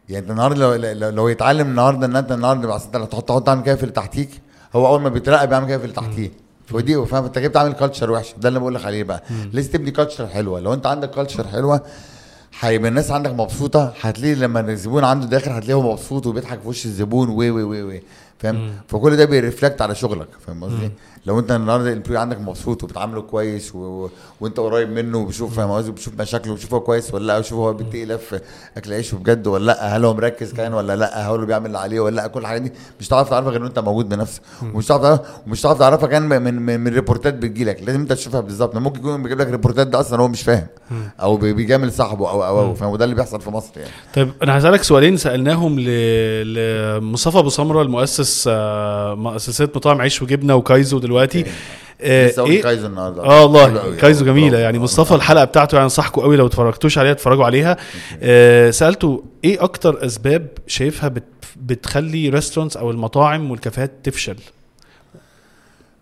[0.10, 3.28] يعني أنت النهارده لو, لو, لو يتعلم النهارده إن أنت النهارده بس أنت لو تحط
[3.28, 4.30] تحط تعمل كده في اللي تحتيك
[4.76, 6.32] هو أول ما بيترقى بيعمل كده في اللي تحتيه.
[6.66, 9.24] فدي فاهم انت كده بتعمل culture وحشه ده اللي بقول لك عليه بقى.
[9.54, 10.60] لازم تبني culture حلوة.
[10.60, 11.82] لو أنت عندك culture حلوة
[12.60, 17.30] هيبقى الناس عندك مبسوطة هتلاقي لما الزبون عنده داخل هتلاقيه مبسوط وبيضحك في وش الزبون
[17.30, 18.00] و و و و.
[18.40, 20.28] فاهم؟ فكل ده بي reflect على شغلك.
[20.48, 20.92] فاهم قصدي؟
[21.26, 24.08] لو انت النهارده ال employee عندك مبسوط وبتعامله كويس و...
[24.42, 27.74] وانت قريب منه وبشوف فاهم قصدي بتشوف مشاكله وبتشوف هو كويس ولا لا وشوف هو
[27.74, 28.40] بيتقي في
[28.78, 31.78] أكل عيشه بجد ولا لا هل هو مركز كان ولا لا هل هو بيعمل اللي
[31.78, 34.42] عليه ولا لا كل الحاجات دي مش هتعرف تعرفها غير وانت موجود بنفسك.
[34.74, 38.40] ومش هتعرف تعرف ومش هتعرف تعرفها كان من من, من reports بتجيلك لازم انت تشوفها
[38.42, 38.76] بالظبط.
[38.76, 40.68] ممكن يكون بيجيب لك reports ده أصلا هو مش فاهم
[41.22, 43.92] أو بي- بيجامل صاحبه أو أو, أو فاهم؟ وده اللي بيحصل في مصر يعني.
[44.16, 45.86] طيب أنا هسألك سؤالين سألناهم ل...
[46.54, 51.13] لمصطفى أبو سمرة المؤسس آه، مؤسسات مطاعم عيش وجبنة وكايزو دلوقتي.
[52.02, 53.24] آه، لسه إيه؟ كايزو النهارده.
[53.24, 53.96] آه والله.
[53.96, 54.58] كايزو جميلة.
[54.60, 54.80] يعني.
[54.80, 55.16] مصطفى.
[55.16, 57.78] الحلقة بتاعته يعني أنصحكم قوي لو اتفرجتوش عليها اتفرجوا عليها.
[58.22, 61.24] آه سألته إيه أكتر أسباب شايفها بت
[61.56, 64.36] بتخلي ريستورانتس أو المطاعم والكافيهات تفشل؟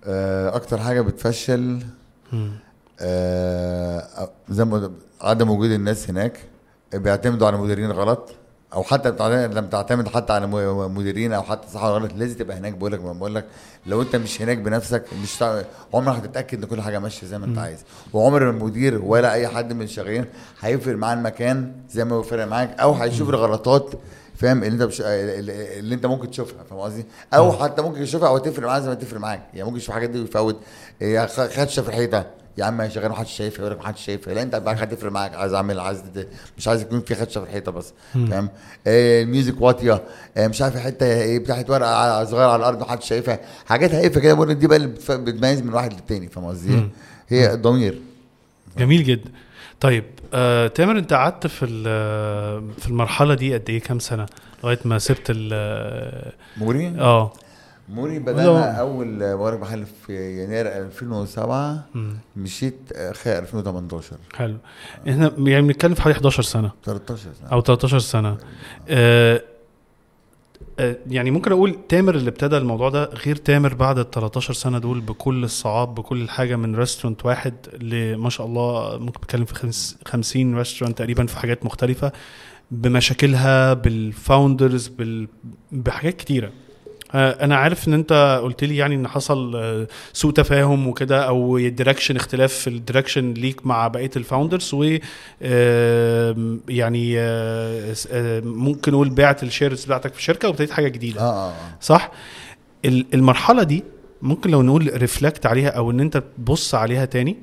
[0.06, 1.80] آه، أكتر حاجة بتفشل
[3.00, 6.40] آه، زي ما عدم وجود الناس هناك.
[6.94, 8.36] بيعتمدوا على مديرين غلط
[8.74, 9.10] أو حتى
[9.48, 10.48] لما تعتمد حتى على
[10.88, 12.74] مديرين أو حتى صح غلط لازم تبقى هناك.
[12.74, 13.46] بقول لك بقول لك
[13.86, 15.62] لو أنت مش هناك بنفسك مش تع-
[15.94, 17.80] عمرك هتتأكد إن كل حاجة ماشية زي ما أنت عايز.
[18.14, 20.26] وعمر المدير ولا أي حد من الشغالين
[20.62, 23.90] هيفرق معاه المكان زي ما هو فرق معاك أو هيشوف الغلطات
[24.36, 25.02] فاهم؟ اللي أنت بش...
[25.06, 28.96] اللي أنت ممكن تشوفها فاهم قصدي؟ أو حتى ممكن يشوفها أو تفرق معاه زي ما
[28.96, 29.42] تفرق معاك.
[29.54, 30.58] يعني ممكن يشوف حاجات دي ويفوت.
[31.02, 32.26] إيه، خدشه في الحيطة.
[32.58, 34.34] يا عم شغال محدش شايفها يقول لك محدش شايفها.
[34.34, 36.04] لا انت بقى هتفرق معاك عايز اعمل عايز
[36.58, 38.50] مش عايز يكون في خدشة في الحيطة بس فاهم
[38.88, 40.04] آه ال music واطية
[40.38, 43.40] آه مش عارف حتة إيه بتاعت ورقة صغيرة على الأرض محدش شايفها.
[43.66, 46.84] حاجات هايفة كده بقول دي بقى اللي بتميز من واحد للتاني فاهم قصدي
[47.30, 48.02] هي الضمير
[48.78, 49.32] جميل جدا.
[49.80, 51.66] طيب آه تامر انت قعدت في
[52.80, 54.26] في المرحلة دي قد إيه؟ كام سنة؟
[54.64, 57.34] لغاية ما سبت ال موري آه.
[57.90, 58.26] موري لا.
[58.26, 62.18] بدأنا أول مورد محل في يناير 2007 مم.
[62.36, 64.58] مشيت آخر 2018 حلو.
[65.10, 66.72] إحنا يعني بنتكلم في حوالي 11 سنة.
[66.86, 67.50] 13 سنة.
[67.52, 68.38] أو 13 سنة.
[68.90, 69.42] آه
[70.80, 74.80] آه، يعني ممكن أقول تامر اللي ابتدى الموضوع ده غير تامر بعد ال 13 سنة
[74.80, 79.98] دول بكل الصعاب بكل الحاجة من restaurant واحد لما شاء الله ممكن بتكلم في خمس-
[80.06, 82.12] 50 restaurant تقريبا في حاجات مختلفة
[82.72, 85.28] بمشاكلها بال founders بال...
[85.72, 86.52] بحاجات كتيرة.
[87.16, 92.16] أنا عارف إن أنت قلت لي يعني إن حصل آه، سوء تفاهم وكده أو direction
[92.16, 94.84] اختلاف في ال direction ليك مع بقية ال founders و
[96.70, 101.22] يعني آه، آه، ممكن نقول بعت ال shares بتاعتك في الشركة وابتديت حاجة جديدة.
[101.22, 102.12] آه صح؟
[102.86, 103.84] ال- المرحلة دي
[104.22, 107.38] ممكن لو نقول reflect عليها أو إن أنت تبص عليها تاني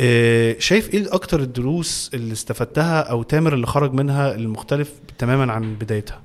[0.00, 5.74] آه، شايف إيه أكتر الدروس اللي استفدتها أو تامر اللي خرج منها المختلف تماما عن
[5.74, 6.20] بدايتها.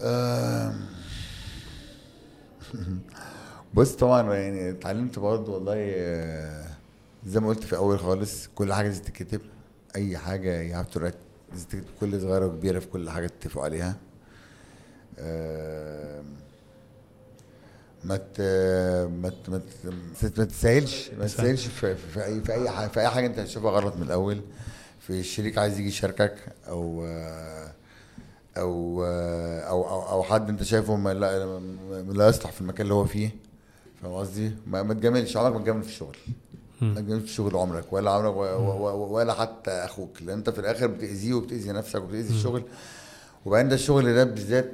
[3.74, 6.66] بص طبعا يعني اتعلمت برضه والله آه،
[7.26, 9.40] زي ما قلت في اول خالص كل حاجة لازم تتكتب
[9.96, 11.14] أي حاجة you have to لازم
[11.68, 13.96] تكتب كل صغيرة وكبيرة في كل حاجة تتفقوا عليها.
[18.04, 18.40] ما ت
[19.22, 22.88] ما ت ما ت- ما تسهلش ما تسهلش في, في, في أي في أي حاجة
[22.88, 24.40] في أي حاجة أنت هتشوفها غلط من الأول.
[25.00, 26.36] في الشريك عايز يجي يشاركك
[26.68, 27.72] أو آه،
[28.58, 29.04] أو
[29.68, 31.58] أو أو, أو حد أنت شايفه ما لا,
[32.12, 33.36] لا يصلح في المكان اللي هو فيه.
[34.02, 35.36] فاهم قصدي؟ ما, ما تجاملش.
[35.36, 36.16] عمرك ما تجامل في الشغل.
[36.80, 38.34] ما تجاملش في شغل عمرك ولا عمرك
[39.10, 40.22] ولا حتى أخوك.
[40.22, 42.62] لأن أنت في الآخر بتأذيه وبتأذي نفسك وبتأذي الشغل.
[43.46, 44.72] وبعدين ده الشغل ده بالذات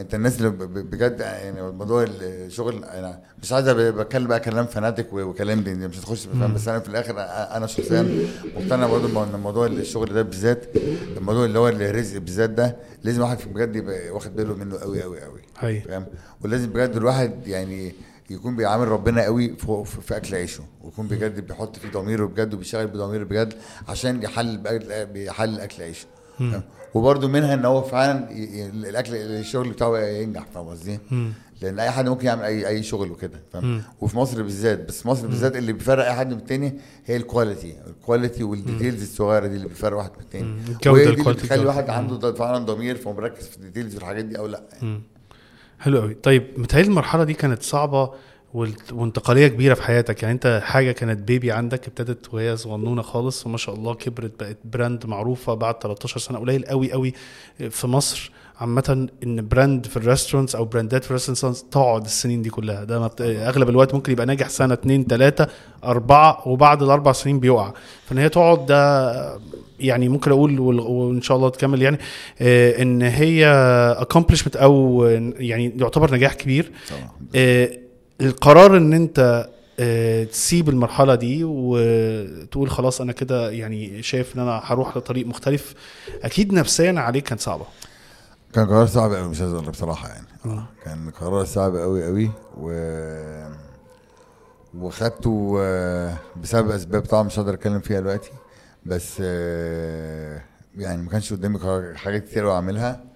[0.00, 5.20] انت الناس اللي بجد يعني موضوع الشغل أنا مش عايز بتكلم بقى كلام فناتك و-
[5.22, 7.14] وكلام دي مش هتخش بس أنا في الآخر
[7.56, 8.26] أنا شخصيا
[8.56, 10.64] مقتنع برضه إن موضوع الشغل ده بالذات
[11.16, 15.20] الموضوع اللي هو الرزق بالذات ده لازم واحد بجد يبقى واخد باله منه قوي قوي
[15.20, 15.40] قوي.
[15.80, 16.06] فاهم؟
[16.44, 17.94] ولازم بجد الواحد يعني
[18.30, 19.84] يكون بيعامل ربنا قوي في,
[20.16, 20.64] أكل عيشه.
[20.84, 23.54] ويكون بجد بيحط فيه ضميره بجد وبيشتغل بضميره بجد
[23.88, 24.58] عشان يحل
[25.12, 26.06] بيحل أكل عيشه؟
[26.94, 28.30] وبرده منها إن هو فعلا
[28.88, 30.98] الأكل الشغل بتاعه ينجح فاهم قصدي؟
[31.62, 35.26] لأن أي حد ممكن يعمل أي أي شغل وكده فاهم؟ وفي مصر بالذات بس مصر
[35.26, 36.74] بالذات اللي بيفرق أي حد من التاني
[37.06, 40.46] هي ال quality ال quality وال details الصغيرة دي اللي بيفرق واحد من التاني.
[40.86, 41.66] وهي دي اللي بتخلي.
[41.66, 44.62] واحد عنده فعلا ضمير فمركز في ال details والحاجات دي أو لأ.
[45.78, 48.10] حلو قوي طيب متهيألي المرحلة دي كانت صعبة
[48.92, 50.22] وانتقالية كبيرة في حياتك.
[50.22, 54.58] يعني انت حاجة كانت baby عندك ابتدت وهي صغنونة خالص وما شاء الله كبرت بقت
[54.64, 57.14] brand معروفة بعد 13 سنة قليل قوي قوي
[57.70, 58.30] في مصر.
[58.60, 62.50] عامة إن brand في ال restaurants أو brand ات في ال restaurants تقعد السنين دي
[62.50, 62.84] كلها.
[62.84, 63.10] ده.
[63.20, 65.46] أغلب الوقت ممكن يبقى ناجح سنة اتنين تلاتة
[65.84, 67.72] أربعة وبعد الأربع سنين بيقع.
[68.06, 69.40] فإن هي تقعد ده
[69.80, 71.98] يعني ممكن أقول وإن شاء الله تكمل يعني
[72.40, 73.46] آه، إن هي
[74.00, 75.04] accomplishment أو
[75.38, 76.72] يعني يعتبر نجاح كبير.
[76.90, 77.10] طبعا.
[77.34, 77.70] آه،
[78.20, 79.48] القرار إن أنت
[79.80, 85.74] آه، تسيب المرحلة دي وتقول خلاص أنا كده يعني شايف إن أنا هروح لطريق مختلف
[86.22, 87.64] أكيد نفسيا عليك كانت صعبه
[88.52, 90.26] كان قرار صعب قوي مش عايز أقول بصراحة يعني.
[90.46, 90.64] آه.
[90.84, 92.70] كان قرار صعب قوي قوي و
[94.78, 98.30] وخدته آه، بسبب أسباب طبعا مش هقدر أتكلم فيها دلوقتي.
[98.86, 100.42] بس آه،
[100.76, 101.58] يعني ما كانش قدامي
[101.94, 103.09] حاجات كتير أعملها.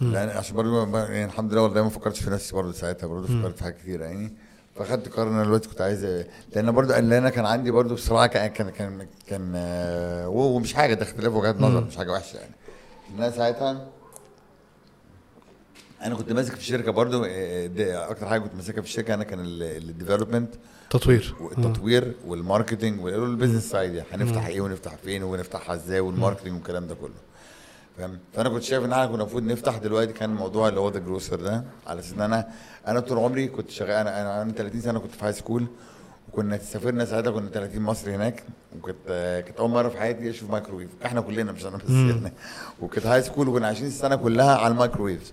[0.00, 3.56] لأن عشان برضه يعني الحمد لله والله ما فكرتش في نفسي برضه ساعتها برضه فكرت
[3.56, 4.32] في حاجات كتير يعني.
[4.76, 6.24] فاخدت قرار إن أنا دلوقتي كنت عايز
[6.54, 10.94] لأن برضه اللي أنا كان عندي برضه بصراحه كان كان كان, كان آه، ومش حاجة
[10.94, 12.54] ده اختلاف وجهات نظر مش حاجة وحشة يعني.
[13.10, 13.86] إن أنا ساعتها
[16.02, 19.24] أنا كنت ماسك في الشركة برضو آه، ده أكتر حاجة كنت ماسكها في الشركة أنا
[19.24, 20.54] كان ال development
[20.90, 21.34] تطوير.
[21.40, 24.08] والتطوير وال marketing وال business side يعني.
[24.12, 27.29] هنفتح إيه ونفتح فين ونفتحها إزاي وال marketing والكلام ده كله.
[28.00, 30.98] فاهم؟ فأنا كنت شايف إن إحنا كنا المفروض نفتح دلوقتي كان الموضوع اللي هو The
[30.98, 32.48] Grocer ده على أساس إن أنا
[32.88, 35.66] أنا طول عمري كنت شغال أنا أنا أنا 30 سنة كنت في high school
[36.32, 38.42] وكنا سافرنا ساعتها كنا 30 مصر هناك
[38.78, 38.96] وكنت
[39.46, 42.32] كانت أول مرة في حياتي أشوف مايكرويف إحنا كلنا مش أنا بس يعني
[42.80, 45.32] وكانت high school وكنا عايشين السنة كلها على المايكرويف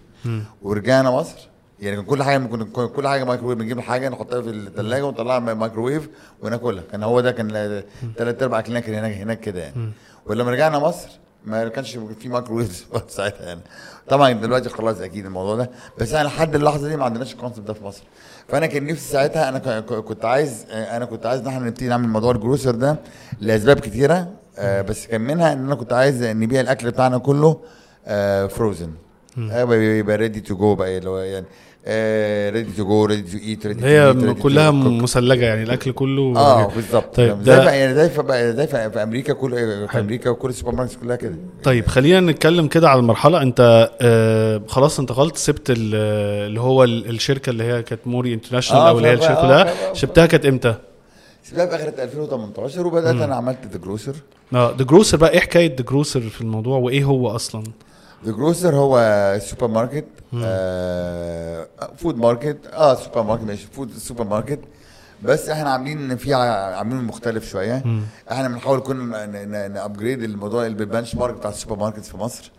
[0.62, 1.50] ورجعنا مصر.
[1.80, 5.50] يعني كان كل حاجة كنا كل حاجة مايكرويف بنجيب حاجة نحطها في الثلاجه ونطلعها من
[5.50, 6.10] الميكرويف
[6.42, 6.84] وناكلها.
[6.92, 7.84] كان هو ده كان
[8.18, 9.92] ثلاث ارباع أكلنا كان هناك هناك كده يعني.
[10.26, 11.10] ولما رجعنا مصر
[11.48, 13.62] ما كانش في مايكرويف ساعتها يعني.
[14.10, 15.70] طبعا دلوقتي خلاص أكيد الموضوع ده.
[15.98, 18.04] بس أنا لحد اللحظة دي ما عندناش ال concept ده في مصر.
[18.48, 22.32] فأنا كان نفسي ساعتها أنا كنت عايز أنا كنت عايز إن إحنا نبتدي نعمل موضوع
[22.32, 22.96] ال grocer ده
[23.40, 24.28] لأسباب كتيرة.
[24.60, 27.60] آه، بس كان منها إن أنا كنت عايز نبيع الأكل بتاعنا كله
[28.48, 28.92] frozen
[29.38, 31.46] يبقى ready to go بقى اللي هو يعني
[32.50, 37.16] ready to go ready to eat ready هي كلها مثلجه يعني الأكل كله آه بالظبط.
[37.16, 39.52] طيب، طيب ده- في- يعني زي في زي في أمريكا كل
[39.88, 41.36] في أمريكا وكل ال supermarkets كلها كده.
[41.64, 43.42] طيب خلينا نتكلم كده على المرحلة.
[43.42, 45.96] انت آه خلاص انتقلت سبت ال-
[46.48, 49.40] اللي هو ال- الشركة اللي هي كانت موري International آه، أو اللي هي ف- الشركة
[49.40, 49.94] آه، كلها.
[49.94, 50.76] ف- سبتها كانت إمتى؟
[51.44, 54.14] سبتها في آخر 2018 وبدأت أنا عملت ذا جروسر
[54.54, 57.64] آه The Grocer بقى إيه حكاية The Grocer في الموضوع؟ وإيه هو أصلا؟
[58.26, 59.00] The Grocer هو
[59.42, 60.06] سوبر ماركت
[60.44, 63.68] آه food market آه سوبر ماركت ماشي.
[63.68, 64.60] food supermarket
[65.24, 67.84] بس إحنا عاملين فيه ع- عاملين مختلف شوية.
[68.32, 69.26] إحنا بنحاول كنا
[69.68, 72.52] ن upgrade الموضوع ال benchmark بتاع السوبر ماركت في مصر.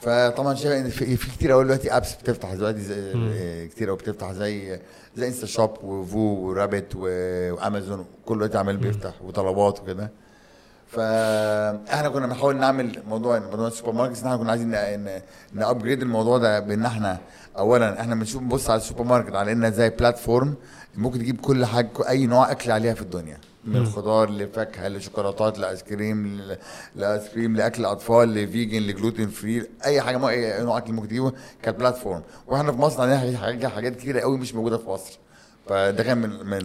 [0.00, 3.96] فطبعا شايف إن في, في كتير قوي دلوقتي apps بتفتح دلوقتي زي آه، كتير قوي
[3.98, 4.80] بتفتح زي
[5.16, 10.10] زي InstaShop وفو ورابيت وامازون كل دلوقتي عمال بيفتح وطلبات وكده.
[10.92, 14.70] فاحنا كنا بنحاول نعمل موضوع موضوع ال supermarkets إحنا كنا عايزين
[15.52, 17.18] ن upgrade الموضوع ده بإن إحنا
[17.58, 20.54] اولا إحنا بنشوف نبص على السوبر ماركت على إنها زي platform
[20.96, 25.82] ممكن تجيب كل حاجة أي نوع أكل عليها في الدنيا من خضار لفاكهة لشوكولاتات لآيس
[25.82, 26.40] كريم
[26.96, 30.92] لآيس كريم لأكل اطفال ل vegan ل gluten free أي حاجة ما أي نوع أكل
[30.92, 31.32] ممكن تجيبه
[31.62, 35.18] ك platform وإحنا في مصر عندنا حاجات حاجات كتيرة قوي مش موجودة في مصر.
[35.70, 36.64] فده كان من من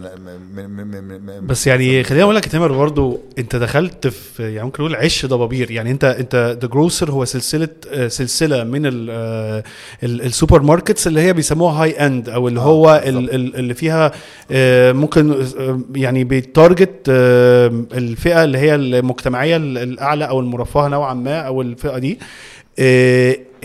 [0.54, 4.42] من من من, من, من بس يعني خليني أقول لك تامر برضه أنت دخلت في
[4.54, 8.86] يعني ممكن نقول عش دبابير يعني انت أنت The Grocer هو سلسلة آه، سلسلة من
[8.86, 9.64] ال- آه،
[10.02, 14.12] ال- ال supermarkets اللي هي بيسموها high end أو اللي آه، هو ال- اللي فيها
[14.50, 20.88] آه، ممكن آه، يعني بي target آه، الفئة اللي هي المجتمعية ال- الأعلى أو المرفهة
[20.88, 22.18] نوعا ما أو الفئة دي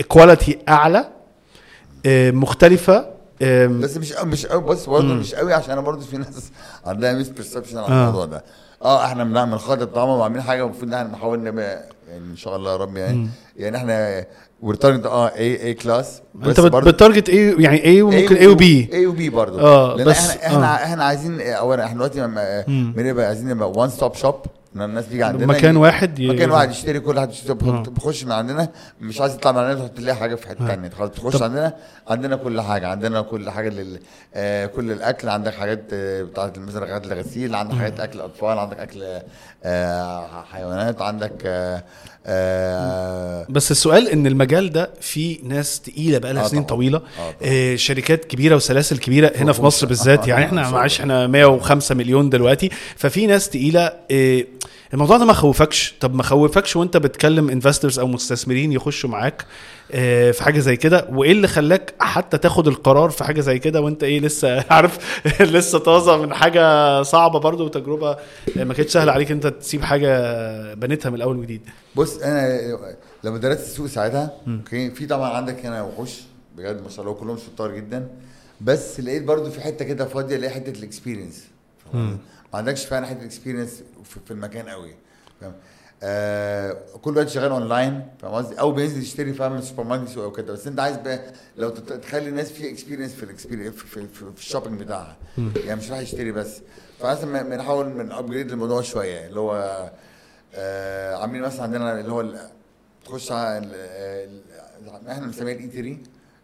[0.08, 1.08] كواليتي أعلى
[2.06, 3.11] آه، مختلفة
[3.80, 5.06] بس مش قوي مش قوي بص برضه.
[5.14, 6.50] مش قوي عشان أنا برضه في ناس
[6.86, 8.00] عندها ميس بيرسبشن على آه.
[8.08, 8.44] الموضوع ده
[8.82, 12.56] آه إحنا بنعمل خاطر طعمه وعاملين حاجة المفروض إن إحنا نحاول نبقى يعني إن شاء
[12.56, 13.28] الله يا رب يعني.
[13.56, 14.24] يعني إحنا
[14.62, 19.06] ورتارجت آه اي اي كلاس أنت بت- بتارجت إيه يعني إيه وممكن إيه وبي اي
[19.06, 20.84] وبي برضه لأن بس- إحنا إحنا آه.
[20.84, 22.20] إحنا عايزين اولا إحنا دلوقتي.
[22.68, 24.34] بنبقى عايزين نبقى وان ستوب شوب
[24.76, 27.82] ان الناس تيجي عندنا مكان واحد ي- مكان واحد يشتري كل واحد يشتري آه.
[27.82, 28.68] بخش من عندنا
[29.00, 31.74] مش عايز تطلع من عندنا تلاقي حاجة في حتة ثانية خلاص تخش طب- عندنا
[32.08, 34.00] عندنا كل حاجة عندنا كل حاجة لل
[34.34, 35.28] آه كل الأكل.
[35.28, 39.04] عندك حاجات آه بتاعت مثلا حاجات الغسيل عندك حاجات أكل أطفال عندك أكل
[39.64, 41.84] آه حيوانات عندك آه
[42.26, 46.62] آه بس السؤال إن المجال ده فيه ناس تقيلة بقى لها آه سنين.
[46.62, 47.34] طويلة آه.
[47.42, 52.30] آه شركات كبيرة وسلاسل كبيرة هنا في مصر بالذات يعني إحنا معاش إحنا 105 مليون
[52.30, 54.44] دلوقتي ففي ناس تقيلة آه
[54.92, 55.94] الموضوع ده ما خوفكش.
[56.00, 59.44] طب ما خوفكش وانت بتكلم investors أو مستثمرين يخشوا معاك
[59.92, 63.80] آه، في حاجة زي كده؟ وايه اللي خلاك حتى تاخد القرار في حاجة زي كده
[63.80, 68.16] وانت إيه لسه عارف لسه طازة من حاجة صعبة برضو وتجربة
[68.56, 71.60] ما كانتش سهلة عليك انت تسيب حاجة بنيتها من الأول وجديد؟
[71.96, 72.58] بص أنا
[73.24, 76.10] لما درست السوق ساعتها أوكي في طبعا عندك هنا وحوش
[76.56, 78.08] بجد ما شاء الله كلهم شطار جدا.
[78.60, 81.44] بس لقيت برضو في حتة كده فاضية اللي هي حتة ال experience
[82.52, 84.94] ما عندكش فعلا حتة ال experience في, المكان قوي.
[85.40, 85.54] فاهم؟
[86.02, 90.32] آه كل وقت شغال اونلاين فاهم قصدي؟ أو بينزل يشتري فاهم من السوبر ماركت أو
[90.32, 90.52] كده.
[90.52, 94.32] بس أنت عايز بقى لو تخلي الناس في experience في ال experience في, في, في,
[94.36, 95.16] في ال shopping بتاعها.
[95.38, 96.60] يعني مش راح يشتري بس.
[97.00, 99.26] فلازم بنحاول ن upgrade الموضوع شوية.
[99.26, 99.90] اللي هو
[100.54, 102.34] آه عاملين مثلا عندنا اللي هو
[103.04, 103.66] تخش على
[105.08, 106.02] إحنا بنسميها ال eatery.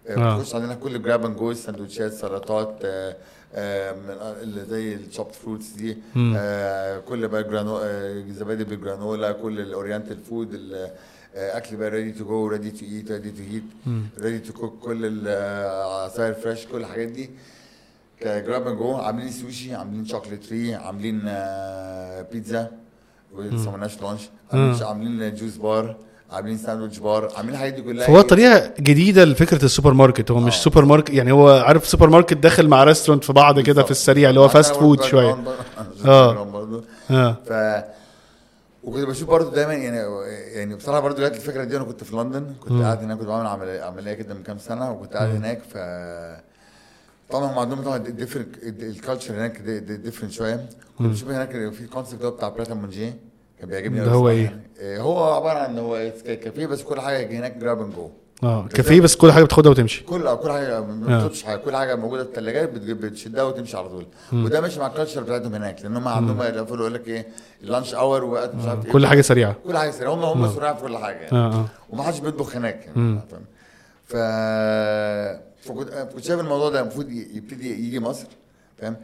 [0.08, 0.38] آه.
[0.38, 3.16] بتخش عندنا كل grab and go سندوتشات سلطات آه، آه،
[3.54, 5.96] اللي زي ال chopped fruits دي.
[6.36, 10.90] آه، كل بقى granola آه، زبادي بال granola كل ال oriental food ال-
[11.34, 13.62] آه، أكل بقى ready to go ready to eat ready to heat
[14.20, 17.30] ready to cook كل العصاير fresh كل الحاجات دي.
[18.20, 22.70] ك grab and go عاملين سوشي عاملين chocolate free عاملين آه، بيتزا
[23.32, 24.02] ولسه عملناش
[24.52, 25.96] launch عاملين juice bar
[26.30, 28.06] عاملين sandwich bar عاملين الحاجات دي كلها.
[28.06, 30.58] فهو إيه؟ طريقة جديدة لفكرة السوبر ماركت هو مش آه.
[30.60, 34.28] سوبر ماركت يعني هو عارف سوبر ماركت داخل مع restaurant في بعض كده في السريع
[34.28, 35.44] اللي هو fast food شوية.
[36.06, 36.46] آه.
[37.10, 37.36] آه.
[37.46, 37.84] ف
[38.84, 39.96] وكنت بشوف برضه دايما يعني
[40.52, 41.76] يعني بصراحة برضه جات الفكرة دي.
[41.76, 42.82] أنا كنت في لندن كنت.
[42.82, 45.62] قاعد هناك كنت بعمل عمليه عملية كده من كام سنة وكنت قاعد هناك.
[45.62, 45.76] ف
[47.30, 50.66] طبعا هم عندهم طبعا different ال culture هناك different شوية.
[50.98, 53.12] كنت بشوف هناك في concept بتاع Pret A Manger
[53.60, 55.00] كان بيعجبني ده هو إيه؟ يعني.
[55.00, 58.10] هو عبارة عن هو كافيه بس كل حاجة هناك grab and go
[58.42, 60.04] آه كافيه بس كل حاجة بتاخدها وتمشي.
[60.04, 64.06] كل كل حاجة ما بتطلبش حاجة كل حاجة موجودة في الثلاجات بتشدها وتمشي على طول.
[64.32, 67.26] وده ماشي مع ال culture بتاعتهم هناك لأن هم عندهم يقول لك إيه
[67.62, 68.92] ال lunch hour وقت مش عارف إيه.
[68.92, 69.56] كل حاجة سريعة.
[69.66, 70.14] كل حاجة سريعة.
[70.14, 71.38] هم هم سرعه في كل حاجة يعني.
[71.38, 71.64] آه آه.
[71.90, 72.86] ومحدش بيطبخ هناك.
[72.86, 73.44] يعني فاهم؟
[74.06, 74.16] ف
[75.68, 78.26] فكنت كنت شايف الموضوع ده المفروض يبتدي يجي مصر.
[78.78, 78.96] فاهم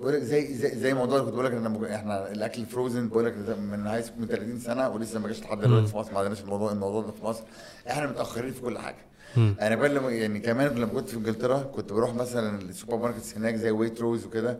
[0.00, 3.26] بقول لك زي زي زي موضوع كنت بقول لك إن إحنا الأكل ال frozen بقول
[3.26, 6.40] لك من هاي من 30 سنة ولسه ما جاش لحد دلوقتي في مصر ما عندناش
[6.40, 7.42] الموضوع الموضوع ده في مصر
[7.90, 8.96] إحنا متأخرين في كل حاجة.
[9.36, 13.70] أنا بقى يعني كمان لما كنت في إنجلترا كنت بروح مثلا ال supermarkets هناك زي
[13.70, 14.58] Waitrose وكده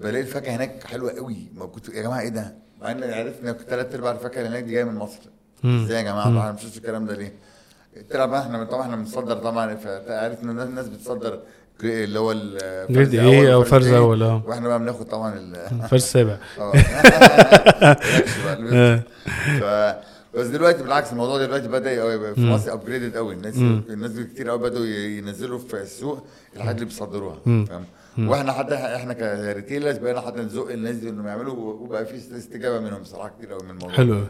[0.00, 3.52] بلاقي الفاكهة هناك حلوة قوي ما كنت يا جماعة إيه ده؟ مع إن عرفت إن
[3.52, 5.20] ثلاث أرباع الفاكهة اللي هناك دي جاية من مصر.
[5.64, 7.32] إزاي يا جماعة طبعا أنا مش شفتش الكلام ده ليه؟
[8.10, 11.42] طلع بقى إحنا طبعا إحنا بنصدر طبعا فعرفت إن الناس بتصدر
[11.84, 14.42] اللي هو الفرز إيه أو فرز أول آه.
[14.46, 15.56] وإحنا بقى بناخد طبعا ال
[15.90, 16.32] فرز سابع.
[16.58, 16.72] آه.
[19.62, 20.00] آه.
[20.34, 24.86] بس دلوقتي بالعكس الموضوع دلوقتي بدأ في مصر upgraded قوي الناس الناس كتير قوي بدأوا
[24.86, 26.26] ينزلوا في السوق
[26.56, 27.84] الحاجات اللي بيصدروها فاهم؟
[28.18, 32.80] وإحنا حتى إحنا ك retailers بقينا حتى نزق الناس دي إنهم يعملوا وبقى في استجابة
[32.80, 34.20] منهم بصراحه كتير قوي من الموضوع حلو.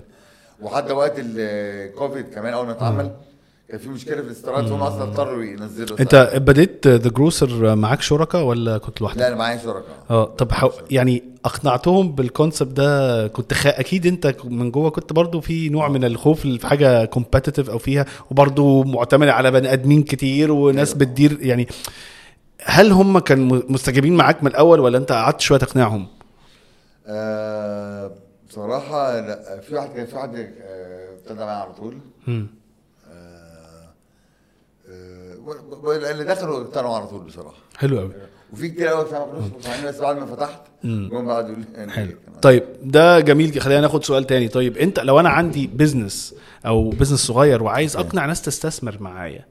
[0.62, 3.11] وحتى وقت الكوفيد كمان أول ما اتعمل
[3.72, 8.42] كان في مشكلة في الاستيراد فهم أصلا اضطروا ينزلوا أنت بديت The Grocer معاك شركاء
[8.42, 10.70] ولا كنت لوحدك؟ لا أنا معايا شركاء آه طب حو...
[10.90, 13.66] يعني أقنعتهم بال concept ده كنت خ...
[13.66, 18.06] أكيد أنت من جوه كنت برضو في نوع من الخوف في حاجة competitive أو فيها
[18.30, 20.98] وبرضو معتمد على بني آدمين كتير وناس أيوة.
[20.98, 21.68] بتدير يعني
[22.62, 26.06] هل هم كانوا مستجيبين معاك من الأول ولا أنت قعدت شوية تقنعهم؟
[27.06, 28.10] آه
[28.48, 31.96] بصراحة لا في واحد كان في واحد آه، ابتدى معايا على طول
[36.11, 37.57] اللي دخلوا اقتنعوا على طول بصراحة.
[37.76, 38.12] حلو قوي
[38.53, 42.12] وفي كتير قوي كانوش مقتنعين بس بعد ما فتحت جم بعد يعني حلو.
[42.43, 43.61] طيب ده جميل.
[43.61, 44.49] خلينا ناخد سؤال تاني.
[44.49, 46.34] طيب انت لو أنا عندي business
[46.66, 49.47] أو business صغير وعايز أقنع ناس تستثمر معايا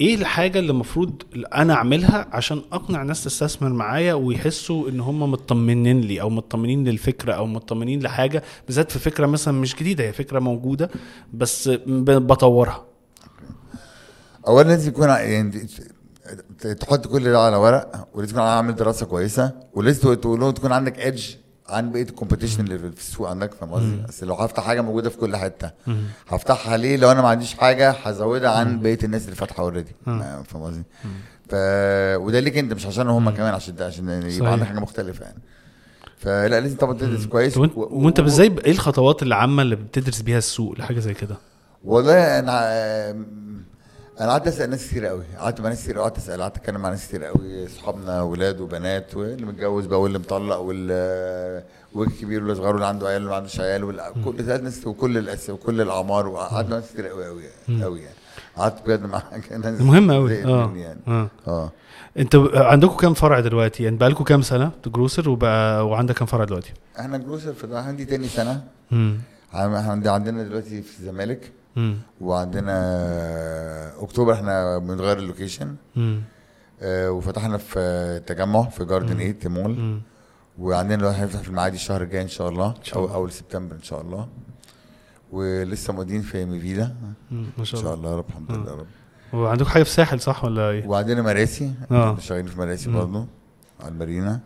[0.00, 1.22] إيه الحاجة اللي المفروض
[1.54, 7.32] أنا أعملها عشان أقنع ناس تستثمر معايا ويحسوا إن هم مطمنين لي أو مطمنين للفكرة
[7.32, 10.90] أو مطمنين لحاجة بالذات في فكرة مثلا مش جديدة هي فكرة موجودة
[11.34, 12.89] بس بطورها؟
[14.46, 15.66] اولا لازم يكون يعني
[16.80, 21.24] تحط كل ده على ورق ولازم تكون عامل دراسة كويسة ولازم تقول تكون عندك ايدج
[21.68, 25.16] عن بقية الكومبيتيشن اللي في السوق عندك فاهم قصدي؟ بس لو هفتح حاجة موجودة في
[25.16, 25.70] كل حتة.
[26.28, 30.62] هفتحها ليه؟ لو أنا ما عنديش حاجة هزودها عن بقية الناس اللي فاتحة اوريدي فاهم
[30.64, 30.82] قصدي؟
[31.48, 31.54] ف
[32.24, 34.36] وده ليك انت مش عشان هم كمان عشان ده عشان صحيح.
[34.36, 35.38] يبقى عندك حاجة مختلفة يعني.
[36.18, 40.20] فلا لازم طبعا تدرس كويس وانت, و- وانت و- إزاي إيه الخطوات العامة اللي بتدرس
[40.20, 41.36] بيها السوق لحاجة زي كده؟
[41.84, 42.60] والله أنا
[44.20, 45.22] أنا قعدت أسأل ناس كتير قوي.
[45.38, 49.14] قعدت مع ناس كتير قعدت أسأل قعدت أتكلم مع ناس كتير قوي أصحابنا ولاد وبنات
[49.16, 51.62] واللي متجوز بقى واللي مطلق وال
[51.94, 55.80] والكبير واللي صغير واللي عنده عيال واللي ما عندوش عيال كل ناس وكل الأس وكل
[55.80, 57.42] الأعمار وقعدت مع ناس كتير قوي قوي
[57.82, 58.14] قوي يعني.
[58.56, 60.44] قعدت بجد مع ناس مهم قوي.
[60.44, 60.72] آه.
[60.76, 61.00] يعني.
[61.08, 61.28] آه.
[61.48, 61.72] آه.
[62.18, 66.72] أنت عندكم كام فرع دلوقتي؟ يعني بقالكم كام سنة Grocer وبقى وعندك كام فرع دلوقتي؟
[67.00, 68.64] إحنا Grocer في عندي تاني سنة.
[68.92, 69.18] امم
[69.54, 71.52] إحنا عندي عندنا دلوقتي في الزمالك.
[72.20, 72.74] وعندنا
[74.02, 75.74] أكتوبر إحنا بنغير ال location.
[76.82, 80.00] آه، وفتحنا في التجمع في Garden 8 مول امم
[80.58, 83.14] وعندنا هنفتح في المعادي الشهر الجاي إن شاء الله شاء أو الله.
[83.16, 84.28] أول سبتمبر إن شاء الله.
[85.32, 86.94] ولسه مودين في ميفيدا.
[87.30, 87.94] ما إن شاء شاء الله.
[87.94, 88.86] الله يا رب الحمد لله يا رب.
[89.32, 91.72] وعندكم حاجة في الساحل صح ولا إيه؟ وعندنا مراسي.
[91.90, 92.18] آه.
[92.18, 92.96] شغالين في مراسي مم.
[92.98, 93.26] برضه
[93.80, 94.40] على المارينا.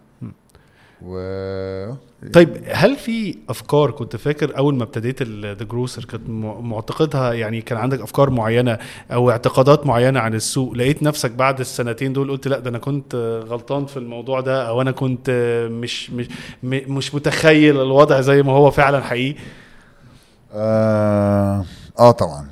[1.07, 1.95] و
[2.33, 7.61] طيب هل في أفكار كنت فاكر أول ما ابتديت The Grocer كانت م- معتقدها يعني
[7.61, 8.79] كان عندك أفكار معينة
[9.13, 13.15] أو اعتقادات معينة عن السوق لقيت نفسك بعد السنتين دول قلت لأ ده أنا كنت
[13.49, 15.31] غلطان في الموضوع ده أو أنا كنت
[15.71, 16.27] مش مش
[16.63, 19.39] مش متخيل الوضع زي ما هو فعلا حقيقي؟
[20.53, 21.65] آه,
[21.99, 22.49] آه طبعا.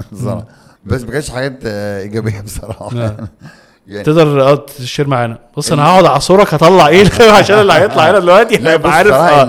[0.86, 2.96] بس ما كانتش حاجات إيجابية بصراحة.
[2.96, 3.28] آه.
[3.86, 5.38] يعني تقدر آه تشير معانا.
[5.56, 7.04] بص أنا هقعد أعصرك هطلع إيه؟
[7.38, 9.12] عشان اللي هيطلع هنا دلوقتي هيبقى عارف.
[9.12, 9.42] آه.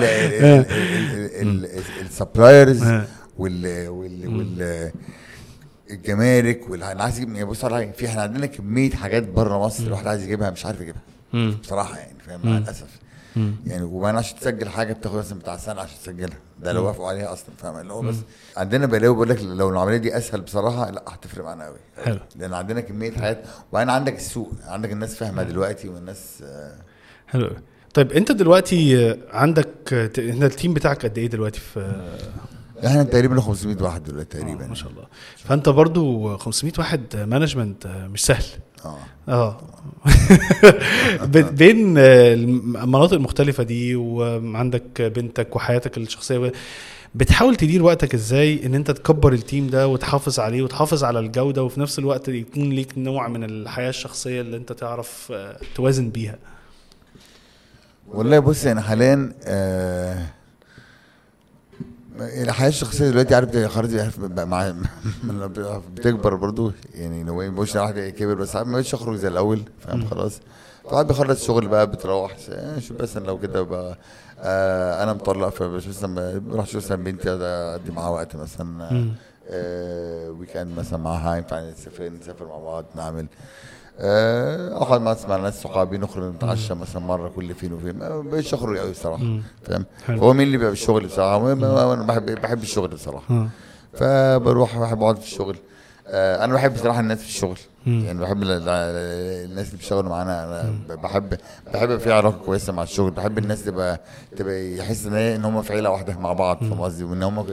[1.41, 1.69] ال-
[2.01, 3.05] السبلايرز آه.
[3.37, 4.91] وال وال وال
[5.91, 9.83] الجمارك وال أنا عايز أجيب يعني بص حاجة، في إحنا عندنا كمية حاجات بره مصر
[9.83, 11.01] الواحد عايز يجيبها مش عارف يجيبها.
[11.61, 12.87] بصراحة يعني فاهم مع الأسف.
[13.35, 13.55] مم.
[13.65, 16.37] يعني وبعدين عشان تسجل حاجة بتاخد مثلا بتاع سنة عشان تسجلها.
[16.59, 18.15] ده لو وافقوا عليها أصلا فاهم؟ اللي هو بس
[18.57, 22.19] عندنا بلاوي بقول لك لو العملية دي أسهل بصراحة لا هتفرق معانا قوي حلو.
[22.35, 23.43] لأن عندنا كمية حاجات.
[23.71, 26.75] وبعدين عندك السوق عندك الناس فاهمة دلوقتي والناس آه،
[27.27, 27.49] حلو.
[27.93, 33.03] طيب أنت دلوقتي آه، عندك آه، انت التيم بتاعك قد إيه دلوقتي في آه، إحنا
[33.03, 35.07] تقريبا 500 واحد دلوقتي تقريبا ما شاء الله.
[35.37, 38.43] فأنت برضو 500 واحد management مش سهل.
[39.29, 39.57] آه.
[41.25, 46.51] ب- بين آه، المناطق المختلفة دي وعندك بنتك وحياتك الشخصية
[47.15, 51.63] بتحاول تدير وقتك إزاي إن أنت تكبر ال team ده وتحافظ عليه وتحافظ على الجودة
[51.63, 56.35] وفي نفس الوقت يكون ليك نوع من الحياة الشخصية اللي أنت تعرف آه، توازن بيها؟
[58.07, 60.25] والله بص يعني حاليا آه
[62.19, 64.73] الحياة الشخصية دلوقتي عارف خلاص بقى مع
[65.95, 66.71] بتكبر برضو.
[66.93, 70.39] يعني لو إيه مش واحد كبر بس ما بقتش أخرج زي الأول فاهم؟ خلاص.
[70.83, 73.97] فقعد بيخلص شغل بقى بتروح آه، شوف بس لو كده بقى
[74.39, 79.09] آه أنا مطلق فمش مثلا بروح أشوف مثلا بنتي أقضي معاها وقت مثلا.
[79.49, 83.25] آه ويكند مثلا معاها ينفع نسافر نسافر مع بعض نعمل
[83.99, 87.97] اقعد مع مع ناس صحابي نخرج نتعشى مثلا مرة كل فين وفين.
[87.99, 89.23] ما بقتش اخرج قوي الصراحه.
[89.63, 89.85] فاهم.
[90.09, 93.47] هو مين اللي بيبقى الشغل بصراحة؟ أنا بحب بحب الشغل بصراحه آه.
[93.93, 95.57] فبروح بحب أقعد في الشغل.
[96.07, 97.57] آه، أنا بحب بصراحه الناس في الشغل.
[97.87, 100.43] يعني بحب ال- ال- الناس اللي بيشتغلوا معانا.
[100.43, 101.37] أنا بحب
[101.73, 103.11] بحب في علاقة كويسة مع الشغل.
[103.11, 103.99] بحب الناس تبقى
[104.37, 107.45] تبقى يحس إن هم في عيلة واحدة مع بعض فاهم قصدي؟ وإن هم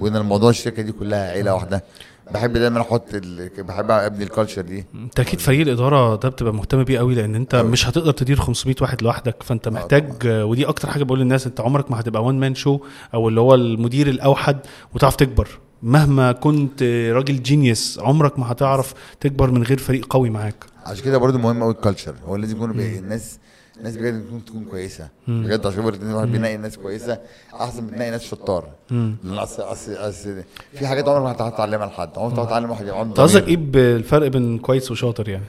[0.00, 1.84] وإن الموضوع الشركة دي كلها عيلة واحدة.
[2.30, 3.50] بحب دايما أحط ال...
[3.58, 4.84] بحب أبني ال culture دي.
[4.94, 7.68] أنت أكيد فريق الإدارة ده بتبقى مهتم بيه قوي لأن أنت أوي.
[7.68, 11.90] مش هتقدر تدير 500 واحد لوحدك فأنت محتاج ودي أكتر حاجة بقول للناس أنت عمرك
[11.90, 12.78] ما هتبقى one man show
[13.14, 14.58] أو اللي هو المدير الأوحد
[14.94, 15.48] وتعرف تكبر.
[15.82, 20.64] مهما كنت راجل جينيوس عمرك ما هتعرف تكبر من غير فريق قوي معاك.
[20.86, 23.38] عشان كده برضو مهم قوي الكالتشر هو لازم يكون الناس
[23.78, 25.08] الناس بجد تكون تكون كويسة.
[25.28, 25.44] مم.
[25.44, 27.18] بجد عشان برضو الواحد بينقي ناس كويسة
[27.60, 28.68] أحسن من تنقي ناس شطار.
[28.90, 29.16] مم.
[29.24, 29.62] لأن اصل
[29.92, 32.10] اصل في حاجات عمرك ما هتعرف تعلمها لحد.
[32.18, 33.48] عمرك ما هتعرف تعلم واحد أنت قصدك.
[33.48, 35.44] إيه بالفرق بين كويس وشاطر يعني؟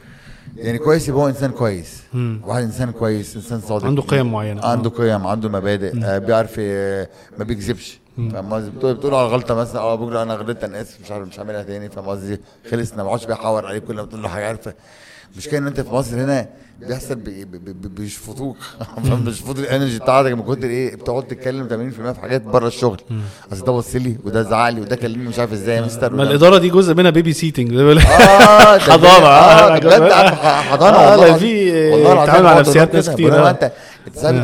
[0.56, 2.04] يعني كويس يبقى هو إنسان كويس.
[2.14, 2.42] مم.
[2.46, 3.86] واحد إنسان كويس إنسان صادق.
[3.86, 4.66] عنده قيم معينة.
[4.66, 7.08] عنده قيم عنده مبادئ آه بيعرف آه،
[7.38, 8.00] ما بيكذبش.
[8.18, 11.28] فاهم قصدي؟ بتقول بتقول على غلطة مثلا آه بقول أنا غلطت أنا آسف مش عارف
[11.28, 11.90] مش هعملها تاني.
[11.90, 12.40] فاهم قصدي؟
[12.72, 14.48] خلصنا ما عادش بيحور عليك كل ما بتقول له حاجة.
[14.48, 14.74] عارفه
[15.34, 16.48] المشكلة إن أنت في مصر هنا
[16.82, 18.58] بيحصل بي- بي- بي- بيشفطوك.
[19.26, 20.32] بيشفطوا ال energy بتاعتك.
[20.32, 22.98] من كتر إيه بتقعد تتكلم 80% في حاجات بره الشغل.
[23.54, 26.14] أصل ده بص لي وده زعق لي وده كلمني مش عارف إزاي يا مستر.
[26.14, 28.00] ما الإدارة دي جزء منها baby sitting آه ده
[28.94, 29.26] حضانة.
[29.26, 29.94] آه آه، بجد.
[30.12, 31.38] عارف حضانة آه، والله.
[31.38, 33.10] في والله العظيم تعامل مع بقعد نفسيات ناس.
[33.10, 33.50] كتير، آه.
[33.50, 33.72] أنت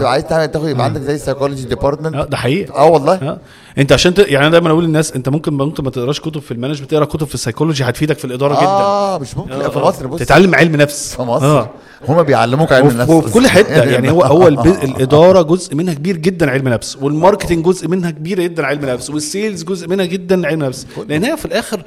[0.03, 3.13] عايز تعمل تاخد يبقى عندك زي psychology department آه ده حقيقه آه والله.
[3.15, 3.37] آه.
[3.77, 4.19] انت عشان ت...
[4.19, 7.05] يعني أنا دايما أقول للناس انت ممكن ممكن ما تقراش كتب في ال management تقرا
[7.05, 8.65] كتب في السيكولوجي هتفيدك في الإدارة جدا.
[8.65, 9.51] آه مش ممكن.
[9.51, 10.19] لا، في مصر بص.
[10.19, 11.15] تتعلم علم نفس.
[11.15, 11.45] في مصر.
[11.45, 11.69] آه.
[12.07, 14.67] هما بيعلموك علم النفس وفي كل حتة يعني هو هو الب...
[14.67, 19.09] الإدارة جزء منها كبير جدا علم نفس وال marketing جزء منها كبير جدا علم نفس
[19.09, 20.87] وال sales جزء منها جدا علم نفس.
[21.07, 21.83] لأن هي في الآخر.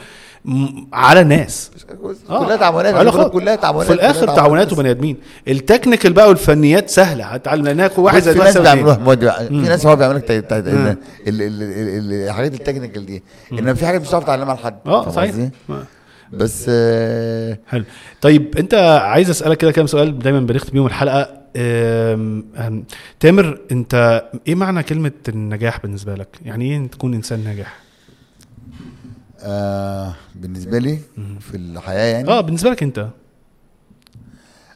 [0.93, 1.71] على الناس
[2.31, 2.45] آه.
[2.45, 3.33] كلها تعاملات علاقات.
[3.33, 5.17] كلها تعاملات في الآخر تعاملات وبني آدمين
[5.49, 8.59] ال technical بقى والفنيات سهلة هتعلم لأنها كل واحد زي في ناس.
[8.59, 9.17] بيعملوها.
[9.49, 10.25] في ناس هو بيعمل لك
[11.27, 13.23] الحاجات ال technical دي
[13.53, 15.35] إنما في حاجات مش هتعرف تعلمها لحد آه صحيح؟
[15.71, 15.83] آه.
[16.33, 17.85] بس آه، حلو
[18.21, 21.47] طيب أنت عايز أسألك كده كام سؤال دايما بنختم بيهم الحلقة.
[23.21, 27.75] تامر أنت إيه معنى كلمة النجاح بالنسبة لك يعني إيه تكون إنسان ناجح
[29.47, 30.99] آه بالنسبة لي
[31.41, 32.29] في الحياة يعني.
[32.29, 33.09] آه بالنسبة لك أنت.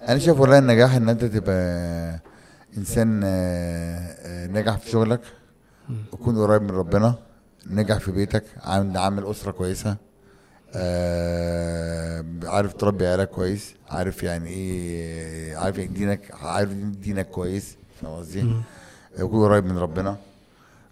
[0.08, 2.20] أنا شايف والله النجاح إن أنت تبقى
[2.78, 5.20] إنسان آه، آه، ناجح في شغلك
[6.12, 7.14] وتكون قريب من ربنا
[7.66, 9.96] ناجح في بيتك عامل عامل أسرة كويسة
[10.74, 18.14] آه، عارف تربي عيالك كويس عارف يعني إيه عارف يعني دينك عارف دينك كويس فاهم
[18.14, 18.54] قصدي؟
[19.20, 20.16] قريب من ربنا.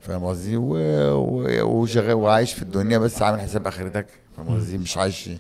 [0.00, 4.96] فاهم قصدي؟ و- و- وشغال وعايش في الدنيا بس عامل حساب آخرتك فاهم قصدي؟ مش
[4.96, 5.30] عايش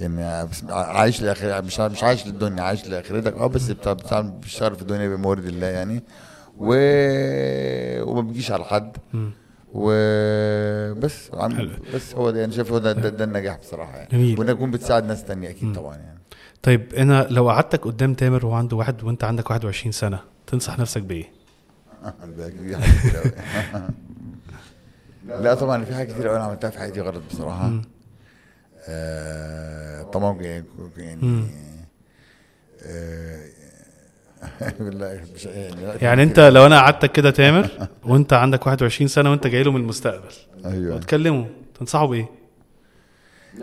[0.00, 0.24] يعني
[0.70, 3.34] عايش لاخر مش مش عايش للدنيا عايش لآخرتك.
[3.34, 6.02] آه بس بتعمل بتشتغل في الدنيا بمورد الله يعني.
[6.58, 6.74] و...
[8.10, 8.96] وما بتجيش على حد.
[9.74, 11.70] وبس عم...
[11.94, 14.08] بس هو ده أنا شايف هو ده, ده, ده النجاح بصراحة يعني.
[14.12, 14.38] جميل.
[14.40, 16.18] وانك تكون بتساعد ناس تانية أكيد طبعا يعني.
[16.62, 21.02] طيب أنا لو قعدتك قدام تامر وهو عنده واحد وأنت عندك 21 سنة تنصح نفسك
[21.02, 21.24] بإيه
[22.38, 23.32] ده دي حاجات كتير أوي.
[25.26, 27.72] لا طبعا في حاجات كتير قوي أنا عملتها في حياتي غلط بصراحة.
[28.88, 31.44] آه طبعا يعني
[32.82, 33.46] آه
[34.80, 37.68] لا مش يعني يعني أنت لو أنا قعدتك كده تامر
[38.08, 40.28] وأنت عندك 21 سنة وأنت جاي له من المستقبل
[40.64, 40.96] أيوه.
[40.96, 41.46] وتكلمه
[41.78, 42.28] تنصحه بإيه؟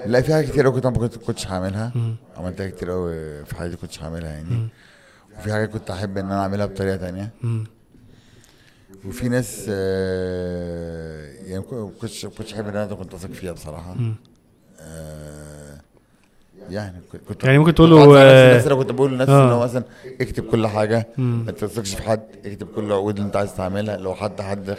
[0.05, 1.91] لا في حاجات كتير قوي كنت ما كنت- كنتش هعملها.
[2.38, 4.68] عملتها كتير قوي في حياتي كنتش هعملها يعني.
[5.39, 7.30] وفي حاجات كنت أحب إن أنا أعملها بطريقة تانية.
[7.43, 7.64] مم.
[9.08, 13.95] وفي ناس آه، يعني ما كنتش كنتش أحب إن أنا كنت أثق فيها بصراحة.
[14.82, 15.78] آه،
[16.70, 19.47] يعني كنت- يعني ممكن تقول له، آه، كنت بقول لنفسي آه.
[19.47, 19.84] إن هو مثلا
[20.22, 24.16] اكتب كل حاجة ما تثقش في حد اكتب كل العقود اللي أنت عايز تعملها لو
[24.16, 24.70] حد حد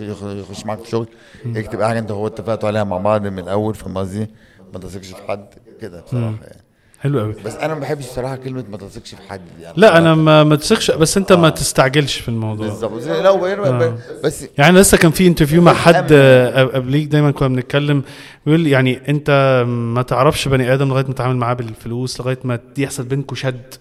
[0.00, 1.08] يخش معاك في شغل
[1.46, 4.26] اكتب أي حاجة أنت هو اتفقتوا عليها مع بعض من الأول فاهم قصدي؟
[4.74, 5.46] ما تثقش في حد
[5.80, 6.62] كده بصراحة يعني.
[7.00, 7.34] حلو قوي.
[7.44, 9.74] بس أنا ما بحبش بصراحه كلمة ما تثقش في حد دي يعني.
[9.76, 12.66] لا أنا ما ما تثقش بس أنت ما تستعجلش في الموضوع.
[12.66, 13.02] بالظبط.
[13.06, 13.92] لا وغير-
[14.24, 16.08] بس يعني لسه كان في interview مع حد.
[16.12, 18.02] آه، قبليك دايما كنا بنتكلم
[18.46, 23.04] بيقول يعني أنت ما تعرفش بني آدم لغاية ما تتعامل معاه بالفلوس لغاية ما يحصل
[23.04, 23.74] بينكم شد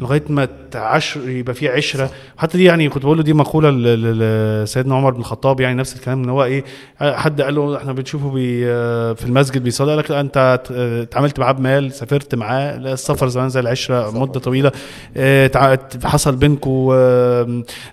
[0.00, 2.10] لغاية ما تعشر يبقى في عشرة.
[2.38, 6.22] حتى دي يعني كنت بقول له دي مقولة لسيدنا عمر بن الخطاب يعني نفس الكلام
[6.22, 6.64] إن هو إيه
[7.00, 11.38] حد قال له إحنا بنشوفه بي آه، في المسجد بيصلي قال لك أنت آه، اتعاملت
[11.40, 14.72] معاه بمال سافرت معاه السفر زمان زي العشرة مدة طويلة.
[15.16, 16.92] آه، حصل بينكم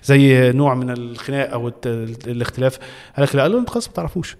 [0.04, 1.72] زي نوع من الخناق أو
[2.26, 2.78] الاختلاف.
[3.16, 4.36] قال لك لا قال له انت خلاص ما تعرفوش.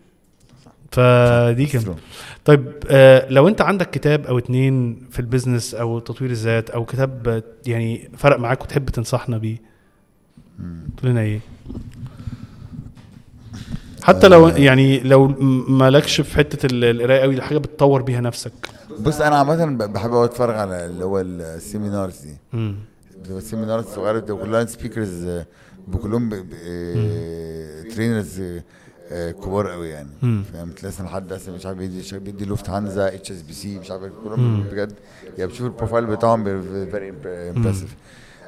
[0.93, 1.95] فدي كان.
[2.45, 7.29] طيب آه لو أنت عندك كتاب أو اتنين في البيزنس أو تطوير الذات أو كتاب
[7.29, 9.57] آه، يعني فرق معاك وتحب تنصحنا بيه
[10.97, 11.41] تقول لنا إيه؟
[14.03, 15.27] حتى لو يعني لو
[15.69, 18.53] مالكش في حتة ال- القراية قوي حاجة بتطور بيها نفسك.
[19.01, 22.37] بص أنا عامة بحب أوي أتفرج على اللي هو ال seminars دي.
[23.31, 25.43] ال seminars الصغيره بتبقى كلها speakers
[26.03, 26.29] كلهم
[27.95, 28.43] trainers
[29.13, 30.09] كبار قوي يعني.
[30.53, 33.91] فاهم؟ تلاقي حد أصلا مش عارف بيدي بيدي لوفت هانزا اتش اس بي سي مش
[33.91, 34.93] عارف إيه، كلهم بجد.
[35.39, 36.45] يعني بتشوف ال profile بتاعهم
[36.91, 37.13] very
[37.57, 37.95] impressive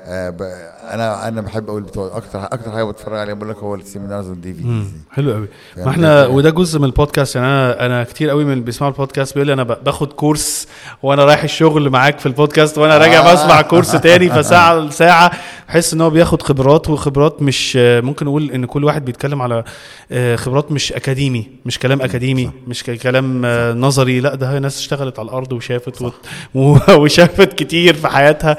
[0.05, 4.29] أنا أنا بحب قوي بتوع أكتر أكتر حاجة بتفرج عليها بقول لك هو ال seminars
[4.29, 8.31] والدي في حلو قوي ما إحنا ده- وده جزء من البودكاست يعني أنا أنا كتير
[8.31, 10.69] قوي من اللي بيسمعوا البودكاست بيقول لي أنا باخد كورس
[11.03, 13.33] وأنا رايح الشغل معاك في البودكاست وأنا راجع آه.
[13.35, 15.31] بسمع كورس تاني فساعة لساعة
[15.69, 19.65] بحس إن هو بياخد خبرات وخبرات مش ممكن نقول إن كل واحد بيتكلم على
[20.13, 24.79] آه، خبرات مش أكاديمي مش كلام أكاديمي مش ك- كلام آه، نظري لأ ده ناس
[24.79, 26.11] اشتغلت على الأرض وشافت و-
[27.03, 28.55] وشافت كتير في حياتها.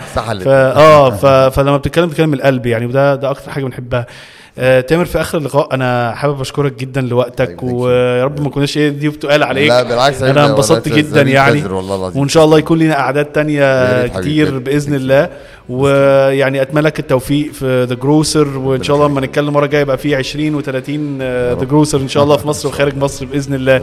[0.46, 4.06] فا آه ف- فلما بتتكلم بتتكلم من القلب يعني وده ده أكتر حاجة بنحبها
[4.60, 7.64] آه تامر في آخر اللقاء أنا حابب أشكرك جدا لوقتك.
[7.64, 11.60] ويا رب ما كناش إيه دي بتقال عليك لا بالعكس أنا انبسطت جدا يعني
[12.16, 14.60] وإن شاء الله يكون لنا أعداد تانية كتير.
[14.60, 14.94] بإذن.
[14.96, 15.30] الله
[15.70, 19.98] ويعني أتمنى لك التوفيق في The Grocer وإن شاء الله لما نتكلم المرة الجاية يبقى
[19.98, 20.68] في 20 و30
[21.60, 23.76] The Grocer إن شاء الله في مصر وخارج مصر بإذن الله.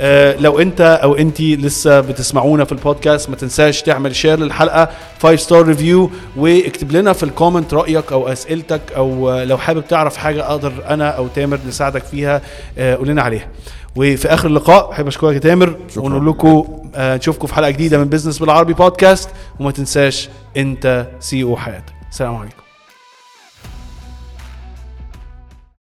[0.00, 4.88] آه، لو أنت أو أنت لسه بتسمعونا في البودكاست ما تنساش تعمل share للحلقة
[5.22, 10.16] 5 star review واكتب لنا في ال comment رأيك أو أسئلتك أو لو حابب تعرف
[10.16, 12.42] حاجة أقدر أنا أو تامر نساعدك فيها
[12.78, 13.48] آه، قول لنا عليها.
[13.96, 15.76] وفي آخر اللقاء احب أشكرك يا تامر.
[15.96, 16.64] ونقول لكم
[16.94, 19.30] آه، نشوفكم في حلقة جديدة من business بالعربي بودكاست
[19.60, 21.92] وما تنساش أنت CEO حياتك.
[22.10, 22.61] السلام عليكم.